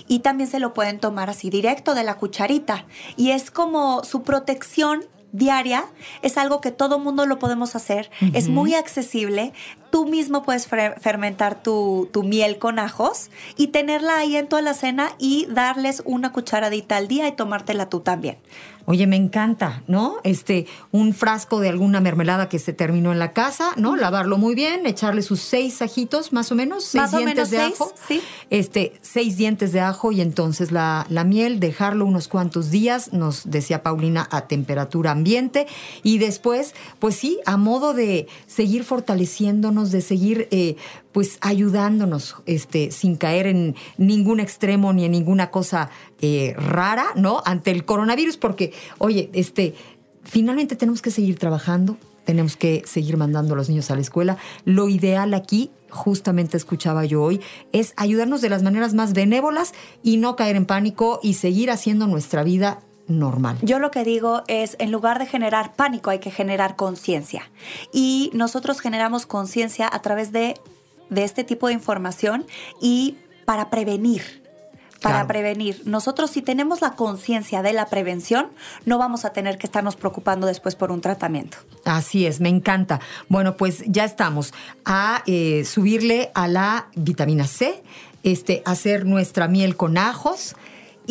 Y 0.08 0.20
también 0.20 0.50
se 0.50 0.60
lo 0.60 0.74
pueden 0.74 1.00
tomar 1.00 1.30
así 1.30 1.52
directo 1.52 1.94
de 1.94 2.04
la 2.04 2.18
cucharita. 2.18 2.88
Y 3.16 3.30
es 3.30 3.52
como 3.52 4.04
su 4.04 4.24
protección 4.24 5.06
diaria 5.32 5.86
es 6.22 6.38
algo 6.38 6.62
que 6.62 6.72
todo 6.72 7.00
mundo 7.00 7.26
lo 7.26 7.40
podemos 7.40 7.76
hacer, 7.76 8.10
es 8.34 8.50
muy 8.50 8.74
accesible. 8.76 9.54
Tú 9.90 10.06
mismo 10.06 10.44
puedes 10.44 10.68
fermentar 10.68 11.62
tu, 11.62 12.10
tu, 12.14 12.24
miel 12.24 12.60
con 12.60 12.80
ajos 12.80 13.30
y 13.58 13.68
tenerla 13.68 14.18
ahí 14.18 14.38
en 14.38 14.48
toda 14.48 14.62
la 14.62 14.74
cena 14.74 15.12
y 15.18 15.48
darles 15.48 16.02
una 16.06 16.32
cucharadita 16.32 16.98
al 16.98 17.08
día 17.08 17.28
y 17.28 17.34
tomártela 17.34 17.90
tú 17.90 18.00
también. 18.00 18.38
Oye, 18.92 19.08
me 19.08 19.16
encanta, 19.16 19.84
¿no? 19.88 20.18
Este, 20.26 20.68
un 20.92 21.14
frasco 21.14 21.62
de 21.62 21.70
alguna 21.70 22.02
mermelada 22.02 22.50
que 22.50 22.60
se 22.60 22.74
terminó 22.74 23.14
en 23.14 23.20
la 23.20 23.32
casa, 23.32 23.72
¿no? 23.78 23.96
Lavarlo 23.96 24.38
muy 24.38 24.54
bien, 24.54 24.86
echarle 24.86 25.22
sus 25.22 25.40
seis 25.40 25.82
ajitos, 25.82 26.34
más 26.34 26.52
o 26.52 26.56
menos, 26.56 26.84
seis 26.84 27.10
dientes 27.12 27.52
de 27.52 27.60
ajo. 27.60 27.94
Sí. 28.06 28.22
Este, 28.50 28.92
seis 29.02 29.38
dientes 29.38 29.72
de 29.72 29.80
ajo 29.80 30.12
y 30.12 30.20
entonces 30.20 30.74
la, 30.74 31.06
la 31.08 31.24
miel, 31.24 31.62
dejarlo 31.62 32.06
unos 32.06 32.28
cuantos 32.28 32.70
días, 32.70 33.14
nos 33.14 33.50
decía 33.50 33.82
Paulina, 33.82 34.28
a 34.30 34.48
temperatura 34.48 35.12
ambiente. 35.12 35.68
Y 36.04 36.18
después, 36.18 36.76
pues 37.00 37.16
sí, 37.16 37.40
a 37.46 37.56
modo 37.56 37.94
de 37.94 38.28
seguir 38.46 38.84
fortaleciéndonos 38.84 39.92
de 39.92 40.02
seguir 40.02 40.50
eh, 40.52 40.76
pues 41.12 41.38
ayudándonos, 41.42 42.38
este, 42.46 42.92
sin 42.92 43.16
caer 43.16 43.48
en 43.48 43.76
ningún 43.98 44.40
extremo 44.40 44.94
ni 44.94 45.06
en 45.06 45.12
ninguna 45.12 45.52
cosa 45.52 45.90
eh, 46.22 46.54
rara, 46.58 47.06
¿no? 47.16 47.42
Ante 47.46 47.72
el 47.72 47.86
coronavirus, 47.86 48.38
porque, 48.38 48.74
oye, 48.98 49.30
este, 49.34 49.76
finalmente 50.24 50.76
tenemos 50.76 51.02
que 51.02 51.12
seguir 51.12 51.38
trabajando, 51.38 51.98
tenemos 52.26 52.56
que 52.56 52.84
seguir 52.86 53.18
mandando 53.18 53.54
a 53.54 53.58
los 53.58 53.70
niños 53.70 53.92
a 53.92 53.96
la 53.96 54.02
escuela. 54.02 54.38
Lo 54.66 54.88
ideal 54.88 55.34
aquí, 55.34 55.72
justamente 55.90 56.56
escuchaba 56.56 57.04
yo 57.06 57.22
hoy, 57.24 57.42
es 57.72 57.94
ayudarnos 57.98 58.42
de 58.42 58.50
las 58.50 58.64
maneras 58.64 58.94
más 58.94 59.14
benévolas 59.14 59.74
y 60.04 60.18
no 60.18 60.36
caer 60.36 60.56
en 60.56 60.66
pánico 60.66 61.20
y 61.24 61.34
seguir 61.34 61.72
haciendo 61.72 62.08
nuestra 62.08 62.44
vida 62.44 62.82
normal. 63.08 63.58
Yo 63.62 63.80
lo 63.80 63.92
que 63.92 64.04
digo 64.04 64.44
es, 64.48 64.76
en 64.80 64.92
lugar 64.92 65.20
de 65.20 65.26
generar 65.26 65.76
pánico, 65.76 66.10
hay 66.10 66.20
que 66.20 66.32
generar 66.32 66.76
conciencia. 66.76 67.52
Y 67.92 68.32
nosotros 68.34 68.80
generamos 68.80 69.26
conciencia 69.26 69.90
a 69.92 70.02
través 70.02 70.32
de, 70.32 70.56
de 71.12 71.24
este 71.24 71.44
tipo 71.44 71.68
de 71.68 71.74
información 71.74 72.48
y 72.82 73.18
para 73.46 73.70
prevenir 73.70 74.42
para 75.02 75.16
Claro. 75.16 75.28
prevenir. 75.30 75.82
Nosotros 75.86 76.30
si 76.30 76.42
tenemos 76.44 76.82
la 76.82 76.92
conciencia 76.92 77.64
de 77.64 77.74
la 77.74 77.88
prevención, 77.88 78.50
no 78.86 79.00
vamos 79.00 79.26
a 79.26 79.34
tener 79.34 79.58
que 79.58 79.66
estarnos 79.66 79.96
preocupando 79.96 80.46
después 80.46 80.76
por 80.76 80.92
un 80.92 81.02
tratamiento. 81.02 81.58
Así 81.86 82.28
es, 82.28 82.40
me 82.40 82.50
encanta. 82.50 83.00
Bueno, 83.28 83.58
pues 83.58 83.84
ya 83.88 84.06
estamos 84.06 84.54
a 84.86 85.24
eh, 85.26 85.66
subirle 85.66 86.32
a 86.36 86.48
la 86.48 86.88
vitamina 86.96 87.48
C, 87.48 87.82
este, 88.22 88.62
hacer 88.66 89.06
nuestra 89.06 89.48
miel 89.48 89.76
con 89.76 89.98
ajos. 89.98 90.56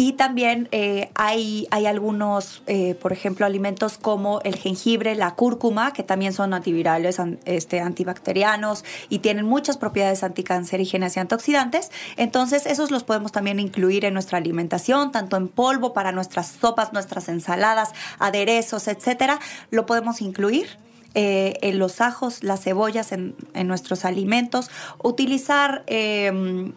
Y 0.03 0.15
también 0.15 0.67
eh, 0.73 1.11
hay, 1.15 1.69
hay 1.71 1.85
algunos, 1.85 2.63
eh, 2.67 2.95
por 2.95 3.13
ejemplo, 3.13 3.45
alimentos 3.45 3.99
como 3.99 4.41
el 4.45 4.57
jengibre, 4.57 5.15
la 5.15 5.35
cúrcuma, 5.35 5.93
que 5.93 6.03
también 6.03 6.33
son 6.33 6.55
antivirales, 6.55 7.21
an- 7.21 7.39
este, 7.45 7.81
antibacterianos 7.81 8.83
y 9.11 9.19
tienen 9.19 9.45
muchas 9.45 9.77
propiedades 9.77 10.23
anticancerígenas 10.25 11.17
y 11.17 11.21
antioxidantes. 11.21 11.91
Entonces, 12.17 12.65
esos 12.65 12.91
los 12.91 13.05
podemos 13.05 13.31
también 13.31 13.61
incluir 13.61 14.07
en 14.07 14.15
nuestra 14.15 14.39
alimentación, 14.39 15.13
tanto 15.13 15.37
en 15.37 15.49
polvo 15.49 15.93
para 15.93 16.13
nuestras 16.13 16.47
sopas, 16.49 16.95
nuestras 16.95 17.29
ensaladas, 17.29 17.91
aderezos, 18.19 18.89
etcétera. 18.89 19.39
Lo 19.71 19.85
podemos 19.85 20.23
incluir. 20.23 20.79
eh, 21.15 21.59
en 21.63 21.81
los 21.81 22.01
ajos, 22.01 22.45
las 22.45 22.63
cebollas 22.63 23.11
en, 23.11 23.35
en 23.55 23.67
nuestros 23.67 24.05
alimentos, 24.05 24.71
utilizar 25.03 25.83
eh, 25.89 26.73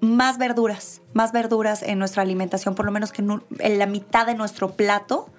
más 0.00 0.38
verduras, 0.38 1.00
más 1.14 1.32
verduras 1.32 1.82
en 1.82 1.98
nuestra 1.98 2.22
alimentación, 2.22 2.74
por 2.74 2.84
lo 2.84 2.92
menos 2.92 3.12
que 3.12 3.22
en, 3.22 3.78
la 3.78 3.86
mitad 3.86 4.26
de 4.26 4.34
nuestro 4.34 4.72
plato 4.72 5.30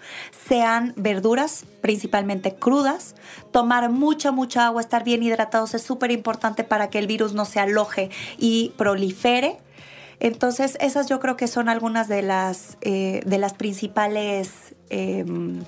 sean 0.47 0.93
verduras, 0.95 1.65
principalmente 1.81 2.55
crudas. 2.55 3.15
Tomar 3.51 3.89
mucha, 3.89 4.31
mucha 4.31 4.65
agua, 4.65 4.81
estar 4.81 5.03
bien 5.03 5.23
hidratados 5.23 5.73
es 5.73 5.83
súper 5.83 6.11
importante 6.11 6.63
para 6.63 6.89
que 6.89 6.99
el 6.99 7.07
virus 7.07 7.33
no 7.33 7.45
se 7.45 7.59
aloje 7.59 8.09
y 8.37 8.73
prolifere. 8.77 9.57
Entonces, 10.19 10.77
esas 10.81 11.07
yo 11.07 11.19
creo 11.19 11.37
que 11.37 11.47
son 11.47 11.69
algunas 11.69 12.07
de 12.07 12.23
las, 12.23 12.77
eh, 12.81 13.21
de 13.25 13.37
las 13.37 13.53
principales 13.53 14.75
em, 14.89 15.63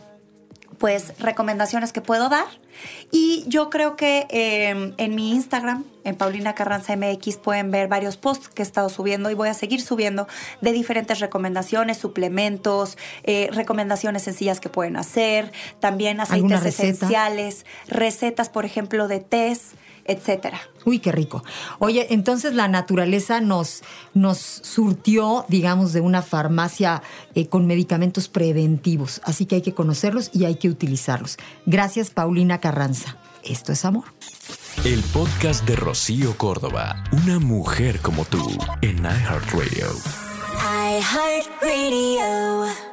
pues 0.79 1.13
recomendaciones 1.19 1.93
que 1.93 2.01
puedo 2.01 2.29
dar. 2.29 2.47
Y 3.11 3.43
yo 3.47 3.69
creo 3.69 3.95
que 3.95 4.27
eh, 4.29 4.93
en 4.97 5.15
mi 5.15 5.31
Instagram, 5.31 5.83
en 6.03 6.15
Paulina 6.15 6.53
Carranza 6.55 6.95
MX, 6.95 7.37
pueden 7.37 7.71
ver 7.71 7.87
varios 7.87 8.17
posts 8.17 8.49
que 8.49 8.61
he 8.61 8.65
estado 8.65 8.89
subiendo 8.89 9.29
y 9.29 9.33
voy 9.33 9.49
a 9.49 9.53
seguir 9.53 9.81
subiendo 9.81 10.27
de 10.61 10.71
diferentes 10.71 11.19
recomendaciones, 11.19 11.97
suplementos, 11.97 12.97
eh, 13.23 13.49
recomendaciones 13.51 14.23
sencillas 14.23 14.59
que 14.59 14.69
pueden 14.69 14.95
hacer, 14.97 15.51
también 15.79 16.19
¿Alguna 16.19 16.57
aceites 16.57 16.77
receta? 16.77 16.93
esenciales, 16.93 17.65
recetas, 17.87 18.49
por 18.49 18.65
ejemplo, 18.65 19.07
de 19.07 19.19
tés, 19.19 19.71
etcétera. 20.09 20.59
Uy, 20.85 20.99
qué 20.99 21.11
rico. 21.11 21.43
Oye, 21.79 22.07
entonces 22.09 22.53
la 22.53 22.67
naturaleza 22.67 23.41
nos, 23.41 23.83
nos 24.13 24.37
surtió, 24.39 25.45
digamos, 25.47 25.93
de 25.93 26.01
una 26.01 26.21
farmacia 26.21 27.01
eh, 27.35 27.47
con 27.47 27.67
medicamentos 27.67 28.27
preventivos. 28.27 29.21
Así 29.23 29.45
que 29.45 29.55
hay 29.55 29.61
que 29.61 29.73
conocerlos 29.73 30.31
y 30.33 30.45
hay 30.45 30.55
que 30.55 30.69
utilizarlos. 30.69 31.37
Gracias, 31.65 32.09
Paulina 32.09 32.59
Carranza. 32.59 33.17
Esto 33.43 33.71
es 33.71 33.85
amor. 33.85 34.05
El 34.83 35.01
podcast 35.13 35.65
de 35.65 35.75
Rocío 35.75 36.37
Córdoba, 36.37 37.03
una 37.11 37.39
mujer 37.39 37.99
como 37.99 38.25
tú, 38.25 38.57
en 38.81 38.97
iHeartRadio. 38.99 39.87
iHeartRadio. 40.99 42.88